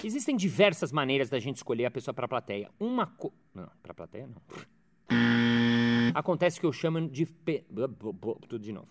Existem 0.04 0.36
diversas 0.36 0.92
maneiras 0.92 1.30
da 1.30 1.38
gente 1.38 1.56
escolher 1.56 1.86
a 1.86 1.90
pessoa 1.90 2.12
para 2.12 2.26
a 2.26 2.28
plateia. 2.28 2.70
Uma 2.78 3.06
co... 3.06 3.32
Não, 3.54 3.70
para 3.82 3.92
a 3.92 3.94
plateia 3.94 4.26
não. 4.26 4.36
Acontece 6.14 6.60
que 6.60 6.66
eu 6.66 6.72
chamo 6.72 7.08
de... 7.08 7.24
Tudo 7.24 8.58
de 8.58 8.70
novo. 8.70 8.88